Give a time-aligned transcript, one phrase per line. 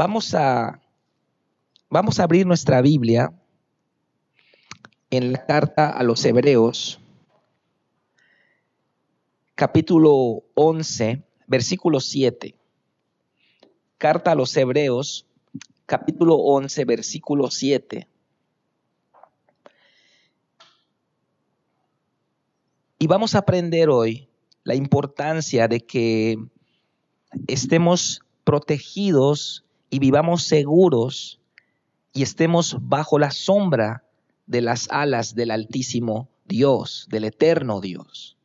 [0.00, 0.80] Vamos a,
[1.90, 3.34] vamos a abrir nuestra Biblia
[5.10, 6.98] en la carta a los Hebreos,
[9.54, 12.54] capítulo 11, versículo 7.
[13.98, 15.26] Carta a los Hebreos,
[15.84, 18.08] capítulo 11, versículo 7.
[22.98, 24.30] Y vamos a aprender hoy
[24.64, 26.38] la importancia de que
[27.46, 31.40] estemos protegidos y vivamos seguros
[32.12, 34.04] y estemos bajo la sombra
[34.46, 38.36] de las alas del Altísimo Dios, del Eterno Dios.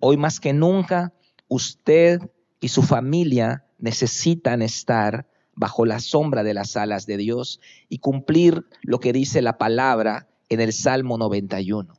[0.00, 1.12] Hoy más que nunca,
[1.48, 2.20] usted
[2.60, 8.64] y su familia necesitan estar bajo la sombra de las alas de Dios y cumplir
[8.82, 11.94] lo que dice la palabra en el Salmo 91.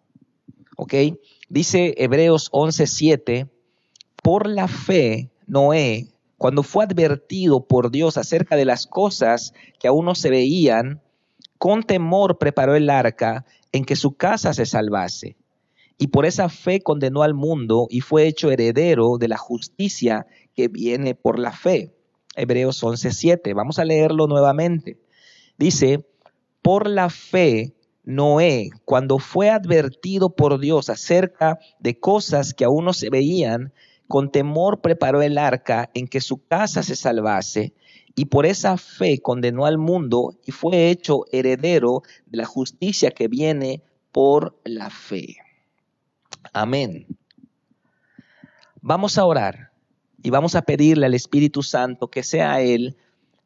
[0.77, 0.93] ¿Ok?
[1.49, 3.49] Dice Hebreos 11:7,
[4.21, 6.07] por la fe, Noé,
[6.37, 11.01] cuando fue advertido por Dios acerca de las cosas que aún no se veían,
[11.57, 15.37] con temor preparó el arca en que su casa se salvase.
[15.97, 20.67] Y por esa fe condenó al mundo y fue hecho heredero de la justicia que
[20.67, 21.93] viene por la fe.
[22.35, 23.53] Hebreos 11:7.
[23.53, 24.99] Vamos a leerlo nuevamente.
[25.57, 26.05] Dice,
[26.61, 32.93] por la fe Noé, cuando fue advertido por Dios acerca de cosas que aún no
[32.93, 33.73] se veían,
[34.07, 37.73] con temor preparó el arca en que su casa se salvase,
[38.15, 43.27] y por esa fe condenó al mundo y fue hecho heredero de la justicia que
[43.27, 45.35] viene por la fe.
[46.53, 47.07] Amén.
[48.81, 49.71] Vamos a orar
[50.23, 52.95] y vamos a pedirle al Espíritu Santo que sea Él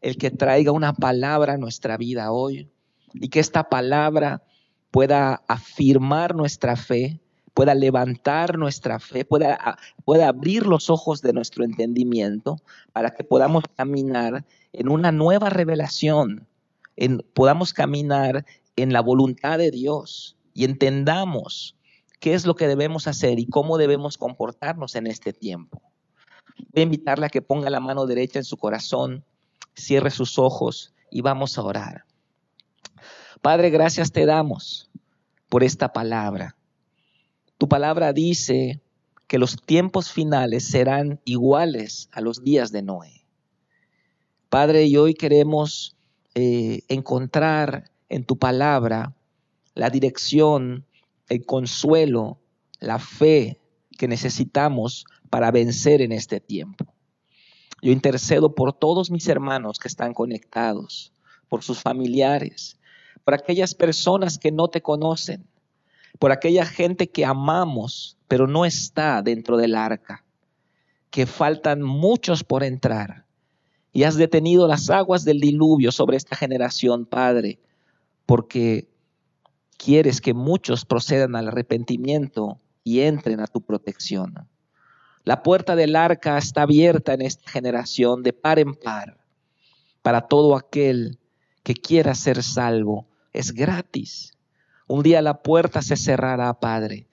[0.02, 2.70] el que traiga una palabra a nuestra vida hoy
[3.14, 4.44] y que esta palabra
[4.92, 7.20] pueda afirmar nuestra fe,
[7.60, 12.56] pueda levantar nuestra fe, pueda, pueda abrir los ojos de nuestro entendimiento
[12.94, 16.48] para que podamos caminar en una nueva revelación,
[16.96, 18.46] en, podamos caminar
[18.78, 21.76] en la voluntad de Dios y entendamos
[22.22, 25.82] qué es lo que debemos hacer y cómo debemos comportarnos en este tiempo.
[26.72, 29.26] Voy a invitarle a que ponga la mano derecha en su corazón,
[29.76, 32.06] cierre sus ojos y vamos a orar.
[33.42, 34.90] Padre, gracias te damos
[35.50, 36.56] por esta palabra.
[37.60, 38.80] Tu palabra dice
[39.28, 43.26] que los tiempos finales serán iguales a los días de Noé.
[44.48, 45.98] Padre, y hoy queremos
[46.36, 49.14] eh, encontrar en tu palabra
[49.76, 50.86] la dirección,
[51.28, 52.40] el consuelo,
[52.80, 53.60] la fe
[53.98, 56.86] que necesitamos para vencer en este tiempo.
[57.82, 61.12] Yo intercedo por todos mis hermanos que están conectados,
[61.50, 62.80] por sus familiares,
[63.26, 65.46] por aquellas personas que no te conocen,
[66.18, 70.24] por aquella gente que amamos, pero no está dentro del arca,
[71.10, 73.26] que faltan muchos por entrar.
[73.92, 77.60] Y has detenido las aguas del diluvio sobre esta generación, Padre,
[78.26, 78.88] porque
[79.78, 84.48] quieres que muchos procedan al arrepentimiento y entren a tu protección.
[85.24, 89.20] La puerta del arca está abierta en esta generación de par en par
[90.02, 91.20] para todo aquel
[91.64, 94.34] que quiera ser salvo es gratis.
[94.92, 97.08] Un día la puerta se cerrará, Padre,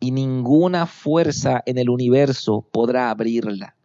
[0.00, 3.76] y ninguna fuerza en el universo podrá abrirla.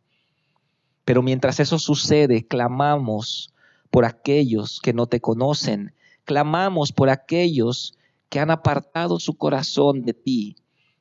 [1.04, 3.54] Pero mientras eso sucede, clamamos
[3.92, 5.94] por aquellos que no te conocen,
[6.24, 7.98] clamamos por aquellos
[8.30, 10.56] que han apartado su corazón de ti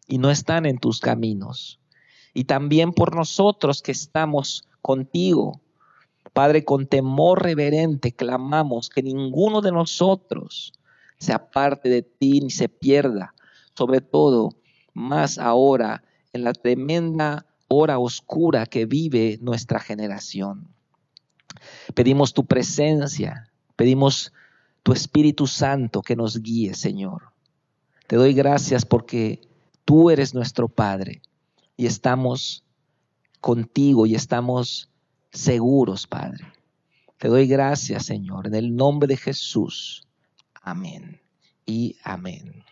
[0.08, 1.78] y no están en tus caminos.
[2.34, 5.60] Y también por nosotros que estamos contigo.
[6.32, 10.72] Padre, con temor reverente clamamos que ninguno de nosotros
[11.22, 13.32] se aparte de ti ni se pierda,
[13.76, 14.56] sobre todo
[14.92, 16.02] más ahora
[16.32, 20.74] en la tremenda hora oscura que vive nuestra generación.
[21.94, 24.32] Pedimos tu presencia, pedimos
[24.82, 27.30] tu Espíritu Santo que nos guíe, Señor.
[28.08, 29.42] Te doy gracias porque
[29.84, 31.22] tú eres nuestro Padre
[31.76, 32.64] y estamos
[33.40, 34.90] contigo y estamos
[35.30, 36.44] seguros, Padre.
[37.16, 40.04] Te doy gracias, Señor, en el nombre de Jesús.
[40.62, 41.20] Amén
[41.66, 42.64] y amén.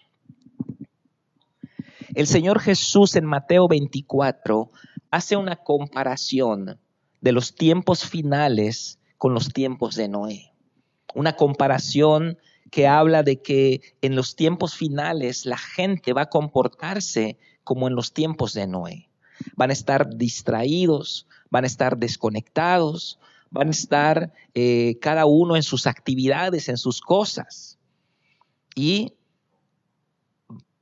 [2.15, 4.71] El Señor Jesús en Mateo 24
[5.11, 6.79] hace una comparación
[7.21, 10.53] de los tiempos finales con los tiempos de Noé.
[11.15, 12.39] Una comparación
[12.71, 17.97] que habla de que en los tiempos finales la gente va a comportarse como en
[17.97, 19.11] los tiempos de Noé.
[19.57, 23.19] Van a estar distraídos, van a estar desconectados,
[23.51, 27.80] van a estar eh, cada uno en sus actividades, en sus cosas.
[28.75, 29.15] Y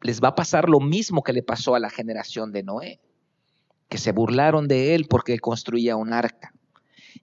[0.01, 3.01] les va a pasar lo mismo que le pasó a la generación de Noé,
[3.89, 6.53] que se burlaron de él porque construía un arca.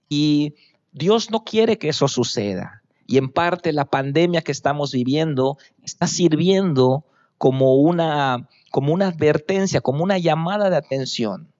[0.08, 0.54] Y
[0.92, 2.82] Dios no quiere que eso suceda.
[3.06, 7.04] Y en parte la pandemia que estamos viviendo está sirviendo
[7.38, 11.52] como una, como una advertencia, como una llamada de atención.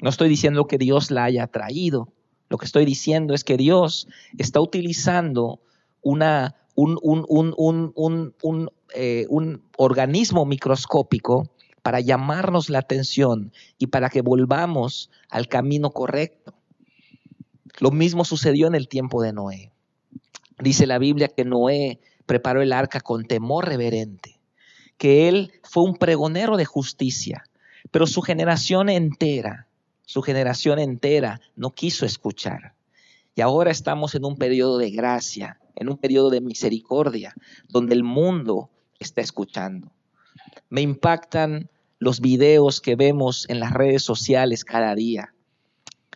[0.00, 2.12] No estoy diciendo que Dios la haya traído.
[2.48, 4.08] Lo que estoy diciendo es que Dios
[4.38, 5.60] está utilizando
[6.02, 6.56] una,
[8.94, 11.48] eh, un organismo microscópico
[11.82, 16.54] para llamarnos la atención y para que volvamos al camino correcto.
[17.78, 19.72] Lo mismo sucedió en el tiempo de Noé.
[20.58, 24.38] Dice la Biblia que Noé preparó el arca con temor reverente,
[24.98, 27.44] que él fue un pregonero de justicia,
[27.90, 29.66] pero su generación entera,
[30.04, 32.74] su generación entera no quiso escuchar.
[33.34, 37.34] Y ahora estamos en un periodo de gracia, en un periodo de misericordia,
[37.68, 39.90] donde el mundo está escuchando.
[40.68, 45.34] Me impactan los videos que vemos en las redes sociales cada día.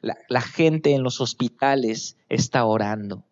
[0.02, 3.25] La, gente en los hospitales está orando.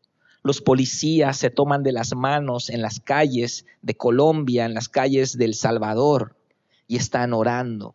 [0.42, 5.36] Los policías se toman de las manos en las calles de Colombia, en las calles
[5.36, 6.34] de El Salvador,
[6.88, 7.94] y están orando.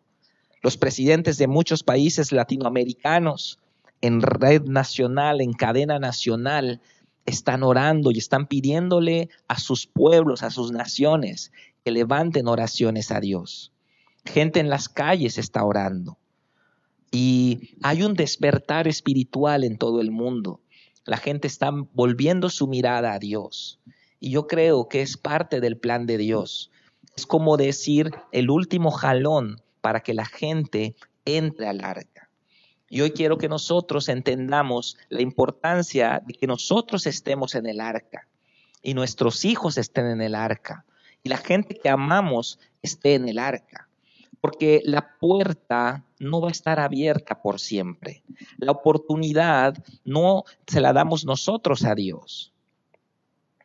[0.62, 3.58] Los presidentes de muchos países latinoamericanos
[4.00, 6.80] en red nacional, en cadena nacional,
[7.28, 11.52] están orando y están pidiéndole a sus pueblos, a sus naciones,
[11.84, 13.72] que levanten oraciones a Dios.
[14.24, 16.18] Gente en las calles está orando.
[17.10, 20.60] Y hay un despertar espiritual en todo el mundo.
[21.04, 23.78] La gente está volviendo su mirada a Dios.
[24.20, 26.70] Y yo creo que es parte del plan de Dios.
[27.16, 32.17] Es como decir el último jalón para que la gente entre al arca.
[32.88, 38.28] Y hoy quiero que nosotros entendamos la importancia de que nosotros estemos en el arca
[38.82, 40.84] y nuestros hijos estén en el arca
[41.22, 43.88] y la gente que amamos esté en el arca.
[44.40, 48.22] Porque la puerta no va a estar abierta por siempre.
[48.56, 52.52] La oportunidad no se la damos nosotros a Dios.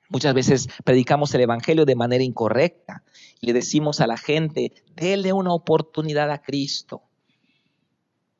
[0.10, 3.04] Muchas veces predicamos el Evangelio de manera incorrecta
[3.44, 7.02] le decimos a la gente, déle una oportunidad a Cristo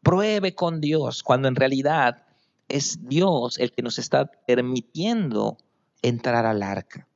[0.04, 2.24] pruebe con Dios, cuando en realidad
[2.68, 5.58] es Dios el que nos está permitiendo
[6.02, 7.08] entrar al arca.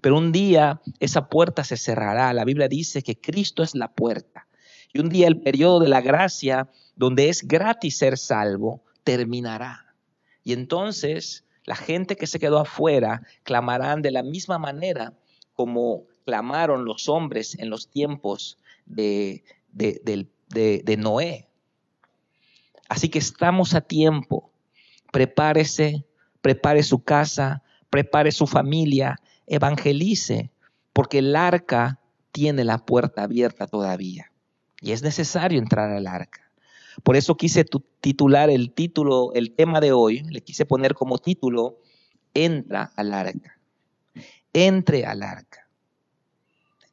[0.00, 2.32] Pero un día esa puerta se cerrará.
[2.32, 4.46] La Biblia dice que Cristo es la puerta.
[4.92, 9.94] Y un día el periodo de la gracia, donde es gratis ser salvo, terminará.
[10.44, 15.12] Y entonces la gente que se quedó afuera clamarán de la misma manera
[15.54, 19.42] como clamaron los hombres en los tiempos de,
[19.72, 21.49] de Noé.
[22.90, 24.50] Así que estamos a tiempo.
[25.12, 26.04] Prepárese,
[26.40, 29.16] prepare su casa, prepare su familia,
[29.46, 30.50] evangelice,
[30.92, 32.00] porque el arca
[32.32, 34.32] tiene la puerta abierta todavía.
[34.80, 36.50] Y es necesario entrar al arca.
[37.04, 37.64] Por eso quise
[38.00, 41.78] titular el título, el tema de hoy, le quise poner como título,
[42.34, 43.56] entra al arca.
[44.52, 45.68] Entre al arca.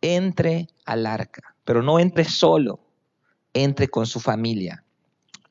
[0.02, 1.56] Entre al arca.
[1.66, 2.82] Pero no entre solo,
[3.52, 4.84] entre con su familia.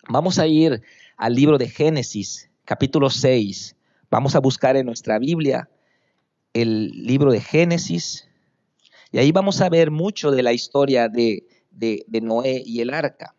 [0.09, 0.83] Vamos a ir
[1.17, 3.75] al libro de Génesis, capítulo 6.
[4.09, 5.69] Vamos a buscar en nuestra Biblia
[6.53, 8.29] el libro de Génesis
[9.11, 11.45] y ahí vamos a ver mucho de la historia de,
[12.23, 13.35] Noé y el arca.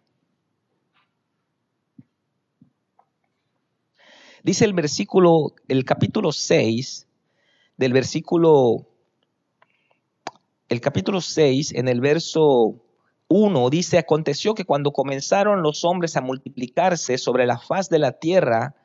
[4.43, 7.07] Dice el versículo, el capítulo 6,
[7.77, 8.87] del versículo,
[10.67, 12.83] el capítulo 6, en el verso
[13.29, 18.13] 1 dice, aconteció que cuando comenzaron los hombres a multiplicarse sobre la faz de la
[18.13, 18.75] tierra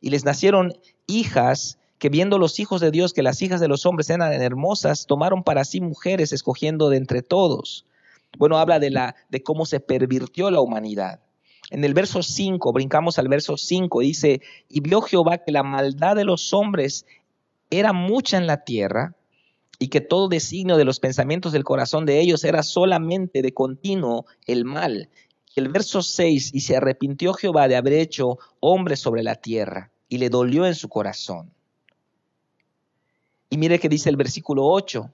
[0.00, 0.74] y les nacieron
[1.06, 5.06] hijas, que viendo los hijos de Dios que las hijas de los hombres eran hermosas,
[5.06, 7.84] tomaron para sí mujeres escogiendo de entre todos.
[8.38, 11.20] Bueno, habla de, la, de cómo se pervirtió la humanidad.
[11.70, 16.16] En el verso 5, brincamos al verso 5, dice, y vio Jehová que la maldad
[16.16, 17.06] de los hombres
[17.70, 19.14] era mucha en la tierra
[19.82, 24.26] y que todo designio de los pensamientos del corazón de ellos era solamente de continuo
[24.46, 25.08] el mal.
[25.56, 30.18] El verso 6, y se arrepintió Jehová de haber hecho hombre sobre la tierra, y
[30.18, 31.50] le dolió en su corazón.
[33.48, 35.10] Y mire que dice el versículo 8,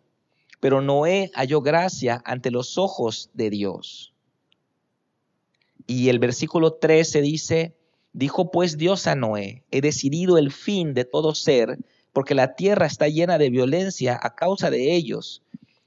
[0.59, 4.13] pero Noé halló gracia ante los ojos de Dios.
[5.87, 7.77] Y el versículo 13 dice,
[8.13, 11.79] dijo pues Dios a Noé, he decidido el fin de todo ser,
[12.17, 15.43] porque la tierra está llena de violencia a causa de ellos.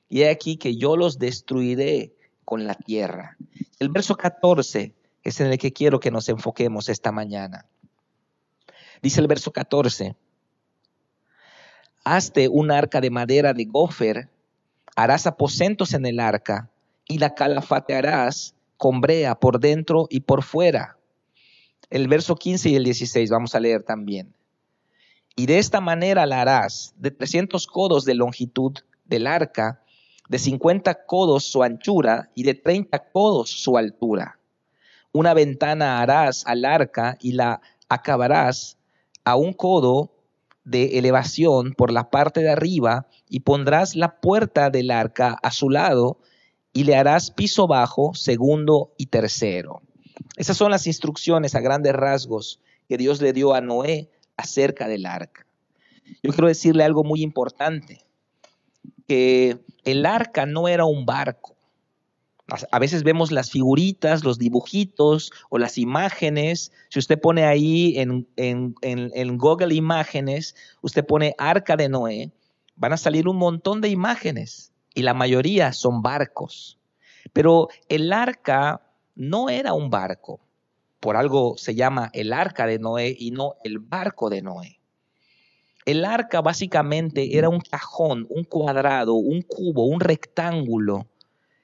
[0.09, 2.13] Y he aquí que yo los destruiré
[2.45, 3.35] con la tierra.
[3.79, 4.93] El verso 14
[5.23, 7.65] es en el que quiero que nos enfoquemos esta mañana.
[9.01, 10.15] Dice el verso 14,
[12.03, 14.29] hazte un arca de madera de gofer,
[14.95, 16.69] harás aposentos en el arca
[17.07, 20.95] y la calafatearás con brea por dentro y por fuera.
[21.89, 24.35] El verso 15 y el 16 vamos a leer también.
[25.35, 28.73] Y de esta manera la harás de 300 codos de longitud
[29.05, 29.83] del arca,
[30.27, 34.39] de 50 codos su anchura y de 30 codos su altura.
[35.11, 38.77] Una ventana harás al arca y la acabarás
[39.23, 40.11] a un codo
[40.63, 45.69] de elevación por la parte de arriba y pondrás la puerta del arca a su
[45.69, 46.19] lado
[46.73, 49.81] y le harás piso bajo, segundo y tercero.
[50.35, 55.05] Esas son las instrucciones a grandes rasgos que Dios le dio a Noé acerca del
[55.05, 55.45] arca.
[56.23, 58.05] Yo quiero decirle algo muy importante,
[59.07, 61.55] que el arca no era un barco.
[62.71, 66.71] A veces vemos las figuritas, los dibujitos o las imágenes.
[66.89, 72.31] Si usted pone ahí en, en, Google Imágenes, usted pone arca de Noé,
[72.75, 76.79] van a salir un montón de imágenes y la mayoría son barcos.
[77.33, 78.81] Pero el arca
[79.13, 80.39] no era un barco.
[80.99, 84.79] Por algo se llama el arca de Noé y no el barco de Noé.
[85.85, 91.07] El arca básicamente era un cajón, un cuadrado, un cubo, un rectángulo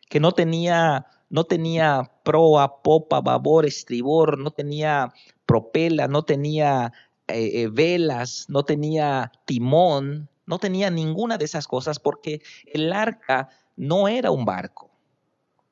[0.09, 5.13] que no tenía, no tenía proa, popa, babor, estribor, no tenía
[5.45, 6.91] propela, no tenía
[7.27, 13.49] eh, eh, velas, no tenía timón, no tenía ninguna de esas cosas porque el arca
[13.75, 14.89] no era un barco.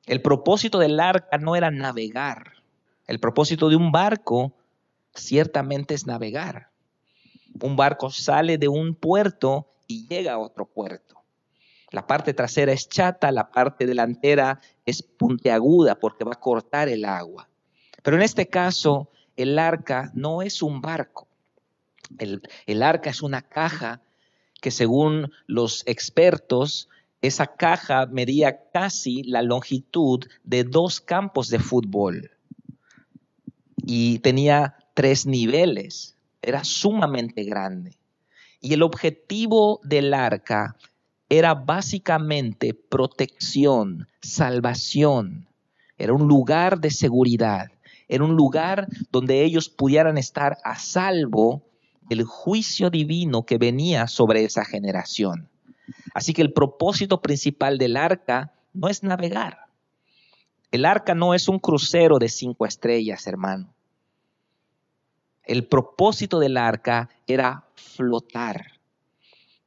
[0.06, 2.52] El propósito del arca no era navegar.
[3.06, 4.54] El propósito de un barco
[5.14, 6.68] ciertamente es navegar.
[7.60, 11.22] Un barco sale de un puerto y llega a otro puerto.
[11.90, 17.04] La parte trasera es chata, la parte delantera es puntiaguda porque va a cortar el
[17.04, 17.48] agua.
[18.02, 21.28] Pero en este caso, el arca no es un barco.
[22.18, 24.00] El, el arca es una caja
[24.60, 26.88] que según los expertos
[27.20, 32.33] esa caja medía casi la longitud de dos campos de fútbol
[33.86, 36.16] y tenía tres niveles.
[36.42, 37.96] Era sumamente grande.
[38.60, 40.76] Y el objetivo del arca
[41.28, 45.48] era básicamente protección, salvación.
[45.98, 47.70] Era un lugar de seguridad.
[48.08, 51.62] Era un lugar donde ellos pudieran estar a salvo
[52.02, 55.48] del juicio divino que venía sobre esa generación.
[56.14, 59.58] Así que el propósito principal del arca no es navegar.
[60.70, 63.73] El arca no es un crucero de cinco estrellas, hermano.
[65.44, 68.80] El propósito del arca era flotar,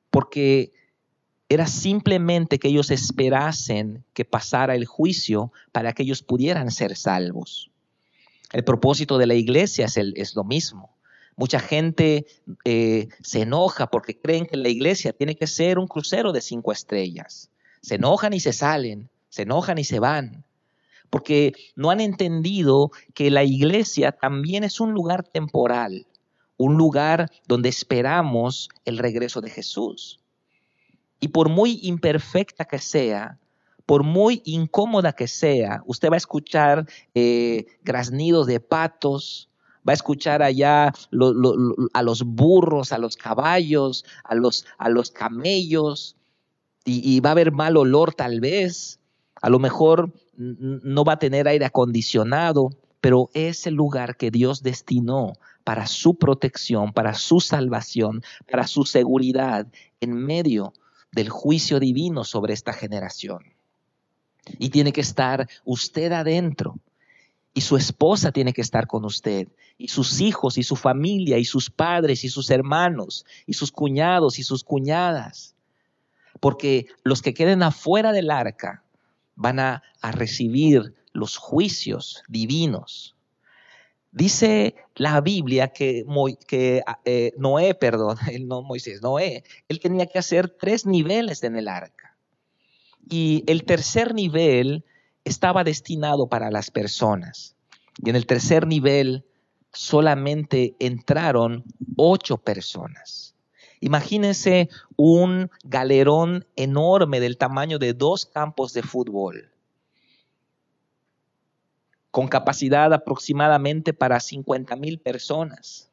[0.09, 0.73] porque
[1.49, 7.71] era simplemente que ellos esperasen que pasara el juicio para que ellos pudieran ser salvos.
[8.51, 10.95] El propósito de la iglesia es, lo mismo.
[11.35, 12.25] Mucha gente
[12.65, 16.71] eh, se enoja porque creen que la iglesia tiene que ser un crucero de cinco
[16.71, 17.49] estrellas.
[17.81, 20.43] Se enojan y se salen, se enojan y se van,
[21.09, 26.07] porque no han entendido que la iglesia también es un lugar temporal,
[26.57, 30.19] un lugar donde esperamos el regreso de Jesús.
[31.19, 33.39] Y por muy imperfecta que sea,
[33.85, 36.85] por muy incómoda que sea, usted va a escuchar
[37.15, 39.49] eh, graznidos de patos,
[39.87, 40.87] va a escuchar allá
[41.93, 46.17] a los burros, a los caballos, a los, a los camellos,
[46.89, 48.99] y, va a haber mal olor tal vez,
[49.41, 52.69] a lo mejor no va a tener aire acondicionado,
[53.01, 58.85] pero es el lugar que Dios destinó para su protección, para su salvación, para su
[58.85, 59.67] seguridad
[59.99, 60.73] en medio
[61.11, 63.43] del juicio divino sobre esta generación.
[64.59, 66.79] Y tiene que estar usted adentro
[67.53, 69.47] y su esposa tiene que estar con usted,
[69.79, 74.37] y sus hijos, y su familia, y sus padres, y sus hermanos, y sus cuñados,
[74.37, 75.55] y sus cuñadas.
[76.39, 78.83] Porque los que queden afuera del arca
[79.37, 83.15] van a, recibir los juicios divinos.
[84.11, 86.05] Dice la Biblia que,
[86.47, 91.67] que eh, Noé, perdón, no Moisés, Noé, él tenía que hacer tres niveles en el
[91.67, 92.17] arca.
[93.09, 94.83] Y el tercer nivel
[95.23, 97.55] estaba destinado para las personas.
[98.03, 99.25] Y en el tercer nivel
[99.71, 101.63] solamente entraron
[101.95, 103.35] ocho personas.
[103.79, 109.51] Imagínense un galerón enorme del tamaño de dos campos de fútbol,
[112.11, 115.91] con capacidad aproximadamente para 50 mil personas.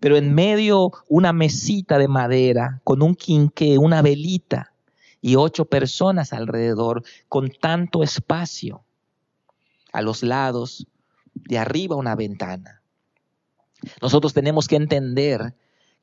[0.00, 4.72] Pero en medio una mesita de madera con un quinqué, una velita,
[5.20, 8.84] y ocho personas alrededor con tanto espacio.
[9.92, 10.86] A los lados,
[11.34, 12.80] de arriba una ventana.
[14.00, 15.54] Nosotros tenemos que entender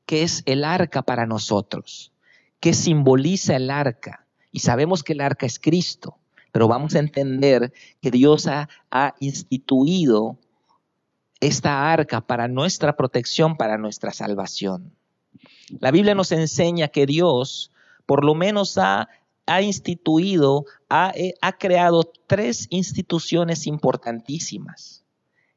[0.06, 2.12] qué es el arca para nosotros,
[2.60, 4.26] qué simboliza el arca.
[4.52, 6.18] Y sabemos que el arca es Cristo,
[6.52, 10.38] pero vamos a entender que Dios ha, ha instituido
[11.40, 14.94] esta arca para nuestra protección, para nuestra salvación.
[15.80, 17.72] La Biblia nos enseña que Dios
[18.06, 19.10] por lo menos ha,
[19.46, 25.04] ha instituido, ha, eh, ha creado tres instituciones importantísimas.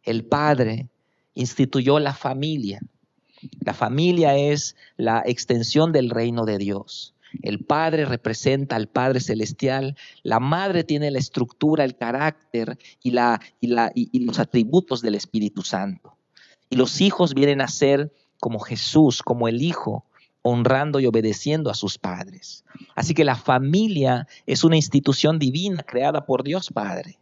[0.02, 0.88] El Padre
[1.34, 2.80] instituyó la familia.
[3.60, 7.14] La familia es la extensión del reino de Dios.
[7.42, 13.40] El Padre representa al Padre Celestial, la Madre tiene la estructura, el carácter y, la,
[13.60, 16.16] y, los atributos del Espíritu Santo.
[16.70, 20.04] Y los hijos vienen a ser como Jesús, como el Hijo,
[20.42, 22.64] honrando y obedeciendo a sus padres.
[22.94, 27.18] Así que la familia es una institución divina creada por Dios Padre.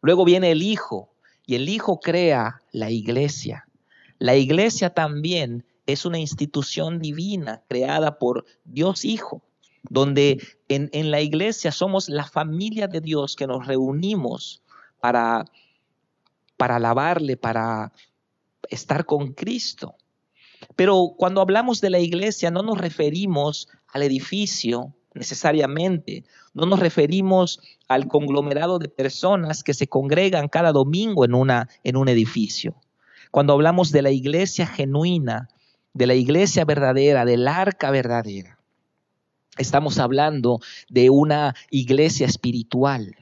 [0.00, 1.12] Luego viene el Hijo
[1.44, 3.66] y el Hijo crea la iglesia.
[4.22, 9.42] La iglesia también es una institución divina creada por Dios Hijo,
[9.90, 14.62] donde en, en, la iglesia somos la familia de Dios que nos reunimos
[15.00, 15.44] para,
[16.56, 17.92] para alabarle, para
[18.70, 19.96] estar con Cristo.
[20.76, 26.22] Pero cuando hablamos de la iglesia no nos referimos al edificio necesariamente,
[26.54, 31.96] no nos referimos al conglomerado de personas que se congregan cada domingo en, una, en
[31.96, 32.76] un edificio.
[33.32, 35.48] Cuando hablamos de la iglesia genuina,
[35.94, 38.58] de la iglesia verdadera, del arca verdadera.
[39.56, 40.60] Estamos hablando
[40.90, 43.16] de una iglesia espiritual.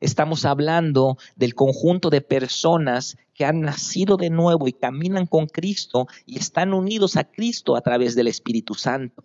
[0.00, 6.08] Estamos hablando del conjunto de personas que han nacido de nuevo y caminan con Cristo
[6.26, 9.22] y están unidos a Cristo a través del Espíritu Santo.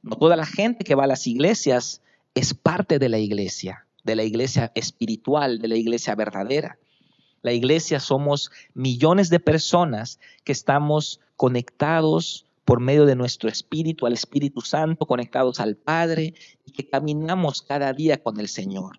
[0.00, 2.00] No toda la gente que va a las iglesias
[2.34, 6.78] es parte de la iglesia, de la iglesia espiritual, de la iglesia verdadera.
[7.46, 14.14] La iglesia somos millones de personas que estamos conectados por medio de nuestro espíritu al
[14.14, 16.34] Espíritu Santo, conectados al Padre
[16.64, 18.98] y que caminamos cada día con el Señor.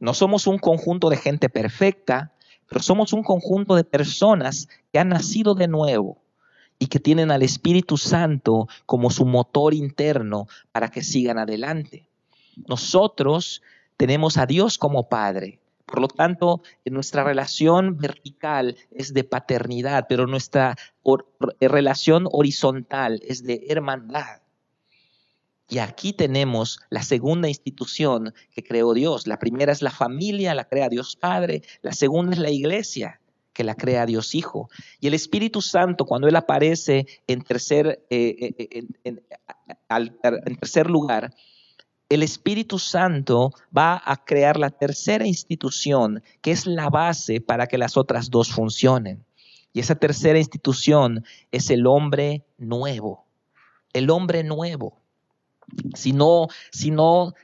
[0.00, 2.32] No somos un conjunto de gente perfecta,
[2.70, 6.22] pero somos un conjunto de personas que han nacido de nuevo
[6.78, 12.08] y que tienen al Espíritu Santo como su motor interno para que sigan adelante.
[12.66, 13.60] Nosotros
[13.98, 20.26] tenemos a Dios como Padre, por lo tanto, nuestra relación vertical es de paternidad, pero
[20.26, 20.76] nuestra
[21.60, 24.42] relación horizontal es de hermandad.
[25.70, 29.26] Y aquí tenemos la segunda institución que creó Dios.
[29.26, 31.62] La primera es la familia, la crea Dios Padre.
[31.82, 33.20] La segunda es la iglesia,
[33.52, 34.70] que la crea Dios Hijo.
[35.00, 41.34] Y el Espíritu Santo, cuando Él aparece en tercer, eh, eh, en tercer lugar,
[42.08, 47.78] el Espíritu Santo va a crear la tercera institución, que es la base para que
[47.78, 49.24] las otras dos funcionen.
[49.74, 53.26] Y esa tercera institución es el hombre nuevo.
[53.92, 54.98] El hombre nuevo.
[55.94, 57.34] Si no, si no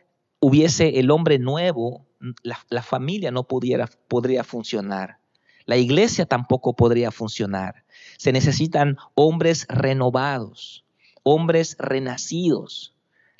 [0.40, 2.06] hubiese el hombre nuevo,
[2.42, 5.18] la, familia no pudiera, podría funcionar.
[5.66, 7.84] La iglesia tampoco podría funcionar.
[8.16, 10.84] Se necesitan hombres renovados,
[11.22, 12.93] hombres renacidos,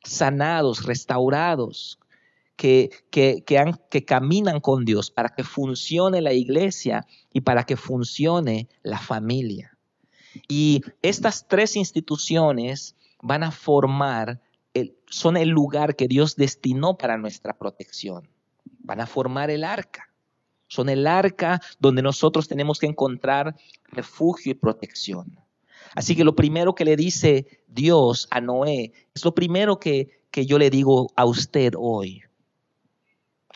[0.05, 1.99] sanados, restaurados,
[2.57, 3.43] que, que,
[3.91, 9.77] que, caminan con Dios para que funcione la iglesia y para que funcione la familia.
[10.49, 14.41] Y estas tres instituciones van a formar,
[14.73, 18.29] el, son el lugar que Dios destinó para nuestra protección.
[18.81, 20.11] Van a formar el arca.
[20.69, 25.39] Son el arca donde nosotros tenemos que encontrar refugio y protección.
[25.95, 30.47] Así que lo primero que le dice Dios a Noé es lo primero que, que
[30.47, 32.23] yo le digo a usted hoy.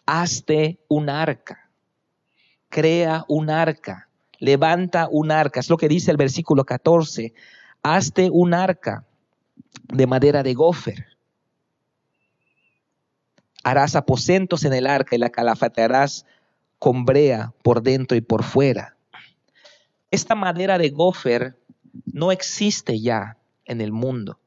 [0.06, 1.70] Hazte un arca,
[2.68, 5.60] crea un arca, levanta un arca.
[5.60, 7.34] Es lo que dice el versículo 14.
[7.82, 9.04] Hazte un arca
[9.92, 11.06] de madera de gofer.
[13.64, 16.24] Harás aposentos en el arca y la calafatearás
[16.78, 18.96] con brea por dentro y por fuera.
[20.10, 21.58] Esta madera de gofer
[22.06, 24.38] no existe ya en el mundo.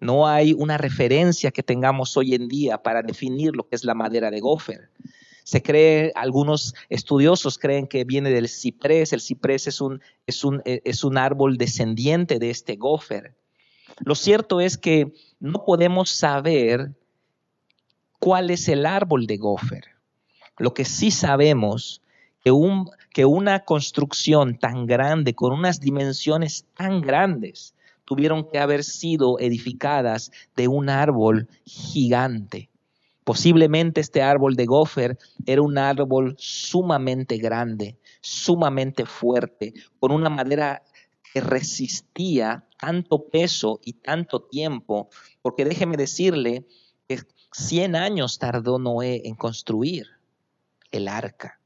[0.00, 3.94] No hay una referencia que tengamos hoy en día para definir lo que es la
[3.94, 4.90] madera de gofer.
[5.44, 9.12] Se cree, algunos estudiosos creen que viene del ciprés.
[9.12, 13.34] El ciprés es un, es un, es un árbol descendiente de este gofer.
[14.00, 16.92] Lo cierto es que no podemos saber
[18.18, 19.84] cuál es el árbol de gofer.
[20.58, 22.02] Lo que sí sabemos
[22.42, 28.84] que, un, que una construcción tan grande, con unas dimensiones tan grandes, tuvieron que haber
[28.84, 32.70] sido edificadas de un árbol gigante.
[33.24, 40.82] Posiblemente este árbol de gofer era un árbol sumamente grande, sumamente fuerte, con una madera
[41.32, 45.08] que resistía tanto peso y tanto tiempo,
[45.40, 46.66] porque déjeme decirle
[47.06, 47.20] que
[47.52, 50.08] 100 años tardó Noé en construir
[50.90, 51.61] el arca.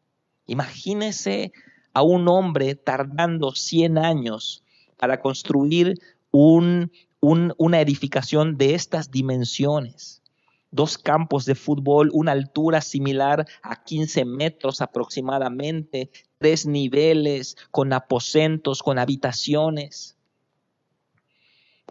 [0.47, 1.53] Imagínese
[1.93, 4.63] a un hombre tardando 100 años
[4.97, 5.99] para construir
[6.31, 10.23] un, una edificación de estas dimensiones.
[10.71, 18.83] Dos campos de fútbol, una altura similar a 15 metros aproximadamente, tres niveles con aposentos,
[18.83, 20.17] con habitaciones.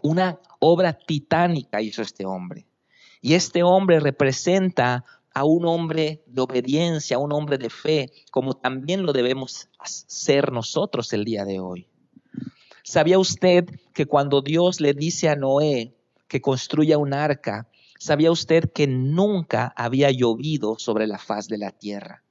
[0.02, 2.66] Una obra titánica hizo este hombre.
[3.20, 5.04] Y este hombre representa
[5.36, 10.50] a un hombre de obediencia, a un hombre de fe, como también lo debemos ser
[10.50, 11.86] nosotros el día de hoy.
[12.82, 15.92] ¿Sabía usted que cuando Dios le dice a Noé
[16.26, 17.68] que construya un arca,
[17.98, 22.22] sabía usted que nunca había llovido sobre la faz de la tierra?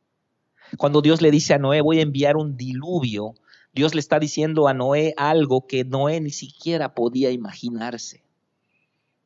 [0.76, 3.36] Cuando Dios le dice a Noé, voy a enviar un diluvio,
[3.72, 8.24] Dios le está diciendo a Noé algo que Noé ni siquiera podía imaginarse.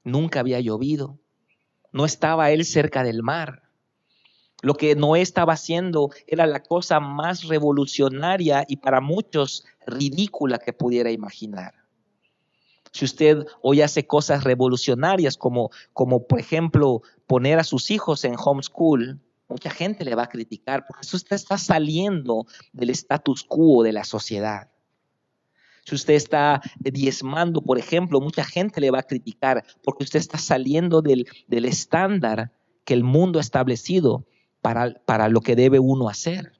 [0.03, 1.17] Nunca había llovido,
[1.93, 3.68] no estaba él cerca del mar.
[4.61, 10.73] Lo que Noé estaba haciendo era la cosa más revolucionaria y para muchos ridícula que
[10.73, 11.73] pudiera imaginar.
[12.91, 18.35] Si usted hoy hace cosas revolucionarias como, como por ejemplo poner a sus hijos en
[18.37, 23.93] homeschool, mucha gente le va a criticar porque usted está saliendo del status quo de
[23.93, 24.69] la sociedad.
[25.85, 30.37] Si usted está diezmando, por ejemplo, mucha gente le va a criticar porque usted está
[30.37, 32.51] saliendo del, del estándar
[32.83, 34.25] que el mundo ha establecido
[34.61, 36.53] para, para lo que debe uno hacer.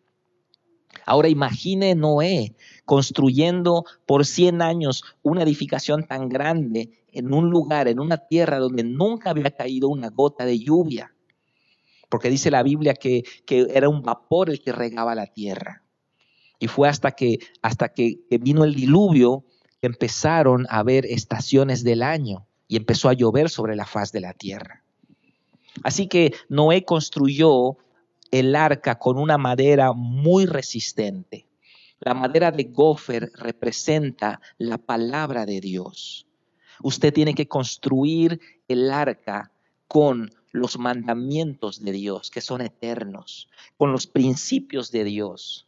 [1.06, 8.00] Ahora imagine Noé construyendo por 100 años una edificación tan grande en un lugar, en
[8.00, 11.14] una tierra donde nunca había caído una gota de lluvia.
[12.10, 15.84] Porque dice la Biblia que, que era un vapor el que regaba la tierra.
[16.60, 19.46] Y fue hasta que, hasta que, que vino el diluvio
[19.82, 24.22] que empezaron a haber estaciones del año y empezó a llover sobre la faz de
[24.22, 24.84] la tierra.
[25.84, 27.78] Así que Noé construyó
[28.32, 31.48] el arca con una madera muy resistente.
[32.00, 36.28] La madera de gofer representa la palabra de Dios.
[36.82, 39.52] Usted tiene que construir el arca
[39.88, 45.68] con los mandamientos de Dios, que son eternos, con los principios de Dios,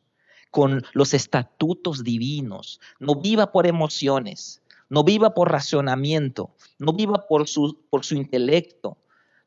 [0.52, 2.80] con los estatutos divinos.
[3.00, 8.98] No viva por emociones, no viva por razonamiento, no viva por su, por su intelecto,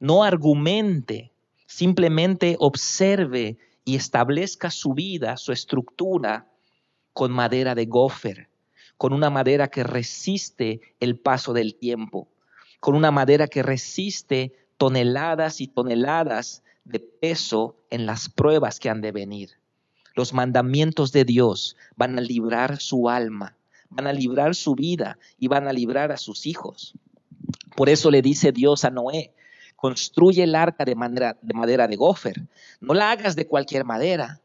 [0.01, 1.34] no argumente,
[1.75, 6.47] Simplemente observe y establezca su vida, su estructura
[7.13, 8.49] con madera de gofer,
[8.97, 12.29] con una madera que resiste el paso del tiempo,
[12.79, 19.01] con una madera que resiste toneladas y toneladas de peso en las pruebas que han
[19.01, 19.51] de venir.
[20.15, 23.57] Los mandamientos de Dios van a librar su alma,
[23.91, 26.95] van a librar su vida y van a librar a sus hijos.
[27.75, 29.35] Por eso le dice Dios a Noé,
[29.85, 32.49] construye el arca de, madera de gofer.
[32.81, 34.41] No la hagas de cualquier madera.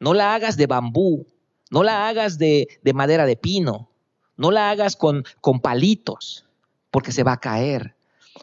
[0.00, 1.28] No la hagas de bambú.
[1.70, 3.88] No la hagas de, de madera de pino.
[4.36, 6.44] No la hagas con, con palitos,
[6.90, 7.94] porque se va a caer.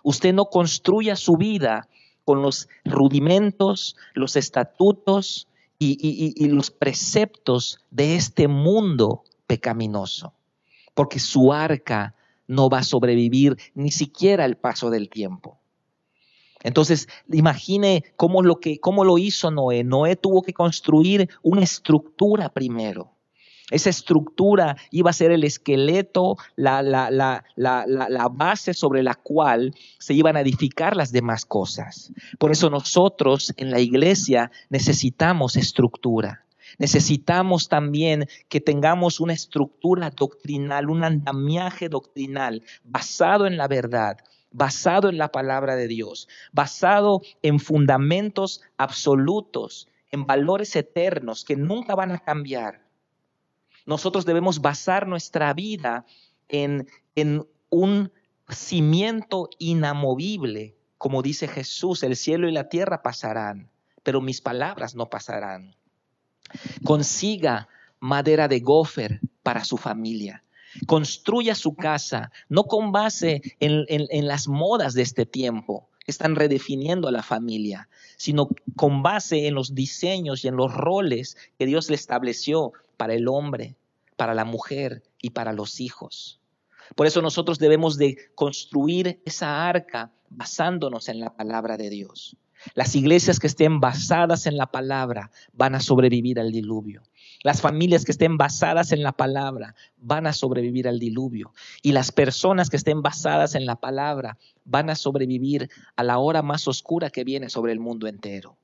[0.04, 1.89] Usted no construya su vida
[2.23, 5.49] con los rudimentos, los estatutos
[5.80, 5.97] y,
[6.38, 10.32] y, los preceptos de este mundo pecaminoso,
[10.93, 12.15] porque su arca
[12.47, 15.60] no va a sobrevivir ni siquiera el paso del tiempo.
[16.65, 18.80] Entonces, imagine cómo lo, que,
[19.19, 19.84] hizo Noé.
[19.84, 23.12] Noé tuvo que construir una estructura primero.
[23.69, 30.38] Esa estructura iba a ser el esqueleto, la, la, base sobre la cual se iban
[30.38, 32.12] a edificar las demás cosas.
[32.39, 36.45] Por eso nosotros en la iglesia necesitamos estructura.
[36.80, 44.17] Necesitamos también que tengamos una estructura doctrinal, un andamiaje doctrinal basado en la verdad,
[44.56, 51.94] basado en la palabra de Dios, basado en fundamentos absolutos, en valores eternos que nunca
[51.94, 52.88] van a cambiar.
[53.86, 56.06] Nosotros debemos basar nuestra vida
[56.48, 58.12] en, en un
[58.48, 63.70] cimiento inamovible, como dice Jesús, el cielo y la tierra pasarán,
[64.04, 65.76] pero mis palabras no pasarán.
[66.86, 67.68] Consiga
[68.00, 70.44] madera de gofer para su familia.
[70.88, 77.07] Construya su casa, no con base en, las modas de este tiempo que están redefiniendo
[77.07, 81.89] a la familia, sino con base en los diseños y en los roles que Dios
[81.89, 83.75] le estableció para el hombre,
[84.15, 86.39] para la mujer y para los hijos.
[86.95, 92.38] Por eso nosotros debemos de construir esa arca basándonos en la palabra de Dios.
[92.73, 97.03] Las iglesias que estén basadas en la palabra van a sobrevivir al diluvio.
[97.43, 101.54] Las familias que estén basadas en la palabra van a sobrevivir al diluvio.
[101.82, 106.41] Y las personas que estén basadas en la palabra van a sobrevivir a la hora
[106.41, 108.58] más oscura que viene sobre el mundo entero.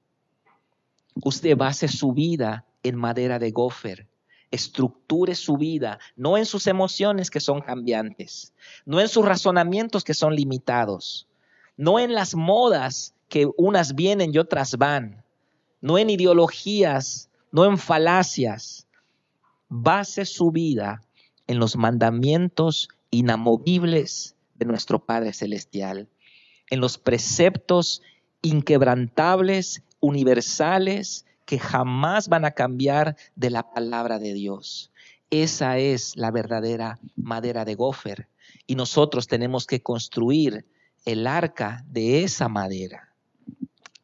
[1.24, 4.08] Usted base su vida en madera de gofer,
[4.50, 8.54] estructure su vida, no en sus emociones que son cambiantes,
[8.86, 11.28] no en sus razonamientos que son limitados,
[11.78, 15.24] no en las modas que unas vienen y otras van,
[15.80, 18.88] no en ideologías, no en falacias.
[19.70, 21.02] Base su vida
[21.48, 26.10] en los mandamientos inamovibles de nuestro Padre Celestial,
[26.70, 28.02] en los preceptos
[28.42, 34.92] inquebrantables, universales, que jamás van a cambiar de la palabra de Dios.
[35.30, 38.28] Esa es la verdadera madera de gofer
[38.68, 40.66] y nosotros tenemos que construir
[41.06, 43.14] el arca de esa madera.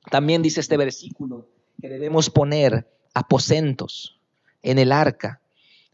[0.09, 1.47] También dice este versículo
[1.81, 4.19] que debemos poner aposentos
[4.61, 5.41] en el arca.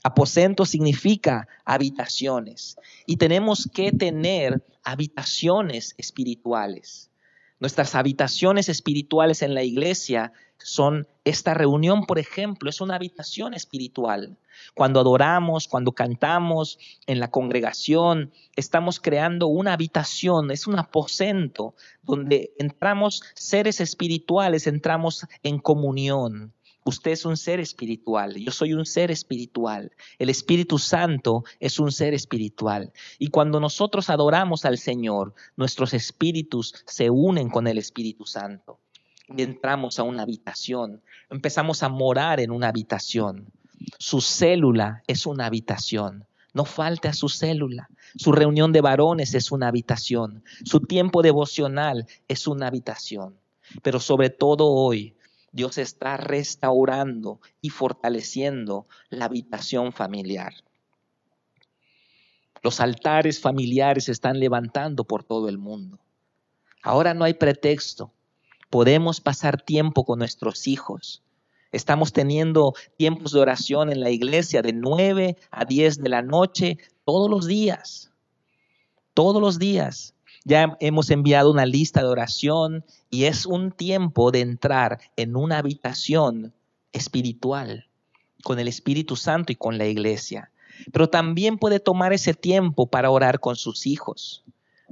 [0.03, 7.09] Aposento significa habitaciones y tenemos que tener habitaciones espirituales.
[7.61, 14.35] Nuestras habitaciones espirituales en la iglesia son esta reunión, por ejemplo, es una habitación espiritual.
[14.73, 22.51] Cuando adoramos, cuando cantamos en la congregación, estamos creando una habitación, es un aposento donde
[22.59, 26.53] entramos seres espirituales, entramos en comunión.
[26.85, 31.91] Usted es un ser espiritual, yo soy un ser espiritual, el Espíritu Santo es un
[31.91, 32.91] ser espiritual.
[33.19, 38.79] Y cuando nosotros adoramos al Señor, nuestros espíritus se unen con el Espíritu Santo
[39.41, 43.51] entramos a una habitación, empezamos a morar en una habitación.
[43.97, 46.25] Su célula es una habitación.
[46.53, 47.89] No falte a su célula.
[48.15, 50.43] Su reunión de varones es una habitación.
[50.63, 53.35] Su tiempo devocional es una habitación.
[53.81, 55.15] Pero sobre todo hoy,
[55.53, 60.53] Dios está restaurando y fortaleciendo la habitación familiar.
[62.61, 65.99] Los altares familiares se están levantando por todo el mundo.
[66.81, 68.11] Ahora no hay pretexto
[68.73, 71.21] podemos pasar tiempo con nuestros hijos.
[71.71, 76.79] Estamos teniendo tiempos de oración en la iglesia de 9 a 10 de la noche
[77.05, 78.11] todos los días.
[79.13, 80.15] Todos los días.
[80.45, 85.57] Ya hemos enviado una lista de oración y es un tiempo de entrar en una
[85.57, 86.53] habitación
[86.91, 87.87] espiritual
[88.43, 90.51] con el Espíritu Santo y con la iglesia.
[90.91, 94.43] Pero también puede tomar ese tiempo para orar con sus hijos.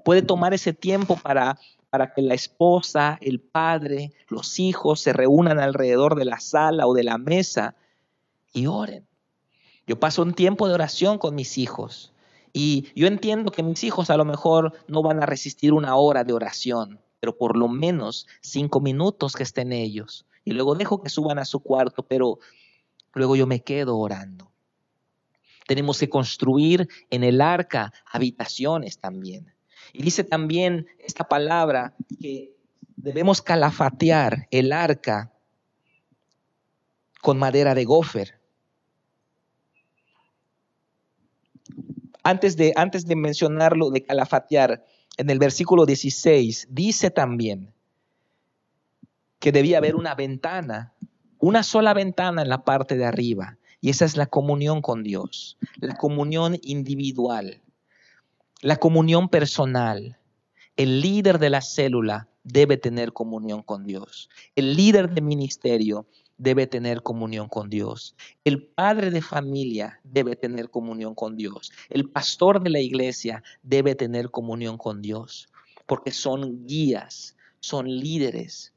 [0.05, 1.59] Puede tomar ese tiempo para
[1.91, 6.93] para que la esposa, el padre, los hijos se reúnan alrededor de la sala o
[6.93, 7.75] de la mesa
[8.53, 9.05] y oren.
[9.85, 12.10] Yo paso un tiempo de oración con mis hijos
[12.53, 16.23] y yo entiendo que mis hijos a lo mejor no van a resistir una hora
[16.23, 20.25] de oración, pero por lo menos cinco minutos que estén ellos.
[20.43, 22.39] Y luego dejo que suban a su cuarto, pero
[23.13, 24.51] luego yo me quedo orando.
[25.67, 29.53] Tenemos que construir en el arca habitaciones también.
[29.93, 32.55] Y dice también esta palabra que
[32.95, 35.31] debemos calafatear el arca
[37.21, 38.40] con madera de gofer.
[42.23, 44.85] Antes de, antes de mencionarlo de calafatear,
[45.17, 47.73] en el versículo 16 dice también
[49.39, 50.93] que debía haber una ventana,
[51.39, 53.57] una sola ventana en la parte de arriba.
[53.81, 57.61] Y esa es la comunión con Dios, la comunión individual.
[58.61, 60.19] La comunión personal.
[60.77, 64.29] El líder de la célula debe tener comunión con Dios.
[64.55, 66.05] El líder de ministerio
[66.41, 68.15] debe tener comunión con Dios.
[68.43, 71.71] El padre de familia debe tener comunión con Dios.
[71.87, 75.49] El pastor de la iglesia debe tener comunión con Dios,
[75.85, 78.73] porque son guías, son líderes.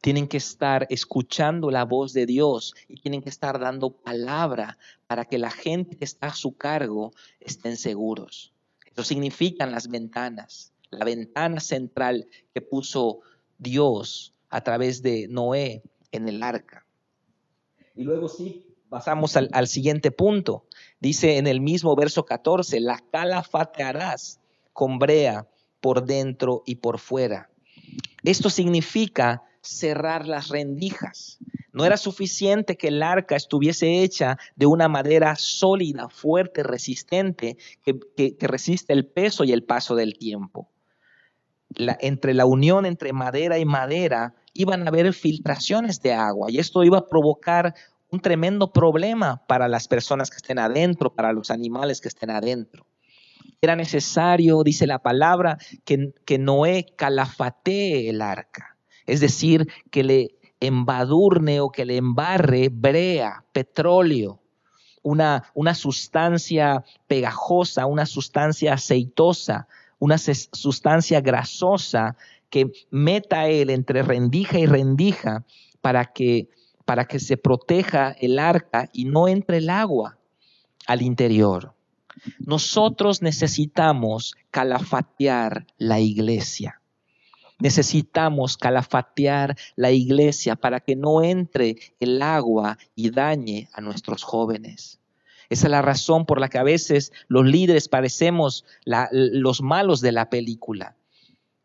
[0.00, 5.24] Tienen que estar escuchando la voz de Dios y tienen que estar dando palabra para
[5.24, 8.54] que la gente que está a su cargo estén seguros.
[8.86, 13.18] Eso significan las ventanas, la ventana central que puso
[13.58, 16.86] Dios a través de Noé en el arca.
[18.00, 20.64] Y luego sí, pasamos al, siguiente punto.
[21.00, 24.40] Dice en el mismo verso 14, la calafatearás
[24.72, 25.46] con brea
[25.82, 27.50] por dentro y por fuera.
[28.22, 31.40] Esto significa cerrar las rendijas.
[31.74, 38.34] No era suficiente que el arca estuviese hecha de una madera sólida, fuerte, resistente, que,
[38.40, 40.70] resiste el peso y el paso del tiempo.
[41.76, 46.82] entre la unión entre madera y madera iban a haber filtraciones de agua y esto
[46.84, 47.74] iba a provocar
[48.10, 52.86] un tremendo problema para las personas que estén adentro, para los animales que estén adentro.
[53.60, 60.34] Era necesario, dice la palabra, que, que Noé calafatee el arca, es decir, que le
[60.60, 64.40] embadurne o que le embarre brea, petróleo,
[65.02, 69.68] una, una sustancia pegajosa, una sustancia aceitosa,
[69.98, 72.16] una sustancia grasosa
[72.50, 75.44] que meta él entre rendija y rendija
[75.80, 76.48] para que,
[76.90, 80.18] para que se proteja el arca y no entre el agua.
[80.88, 81.72] al interior.
[82.40, 86.80] Nosotros necesitamos calafatear la iglesia.
[87.60, 94.98] Necesitamos calafatear la iglesia para que no entre el agua y dañe a nuestros jóvenes.
[95.48, 98.64] Esa es la razón por la que a veces los líderes parecemos
[99.12, 100.96] los malos de la película.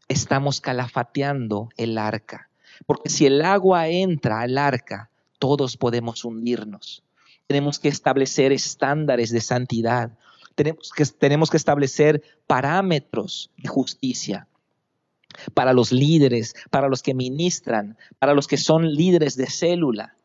[0.07, 2.51] Estamos calafateando el arca.
[2.85, 5.09] Porque si el agua entra al arca,
[5.39, 7.03] todos podemos hundirnos.
[7.47, 10.17] Tenemos que establecer estándares de santidad.
[10.55, 14.47] Tenemos que, tenemos que establecer parámetros de justicia
[15.53, 20.15] para los líderes, para los que ministran, para los que son líderes de célula.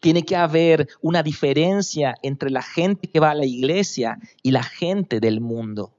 [0.00, 4.62] Tiene que haber una diferencia entre la gente que va a la iglesia y la
[4.62, 5.92] gente del mundo.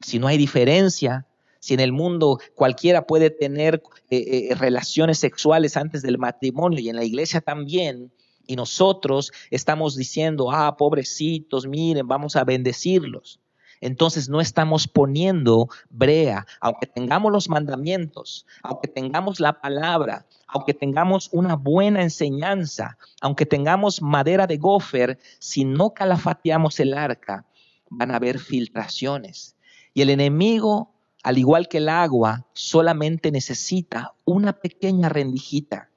[0.00, 1.26] Si no hay diferencia,
[1.64, 6.90] si en el mundo cualquiera puede tener eh, eh, relaciones sexuales antes del matrimonio y
[6.90, 8.12] en la iglesia también,
[8.46, 13.40] y nosotros estamos diciendo, ah, pobrecitos, miren, vamos a bendecirlos.
[13.80, 21.30] Entonces no estamos poniendo brea, aunque tengamos los mandamientos, aunque tengamos la palabra, aunque tengamos
[21.32, 27.46] una buena enseñanza, aunque tengamos madera de gofer, si no calafateamos el arca,
[27.88, 29.56] van a haber filtraciones.
[29.94, 30.93] Y el enemigo,
[31.24, 35.88] al igual que el agua, solamente necesita una pequeña rendijita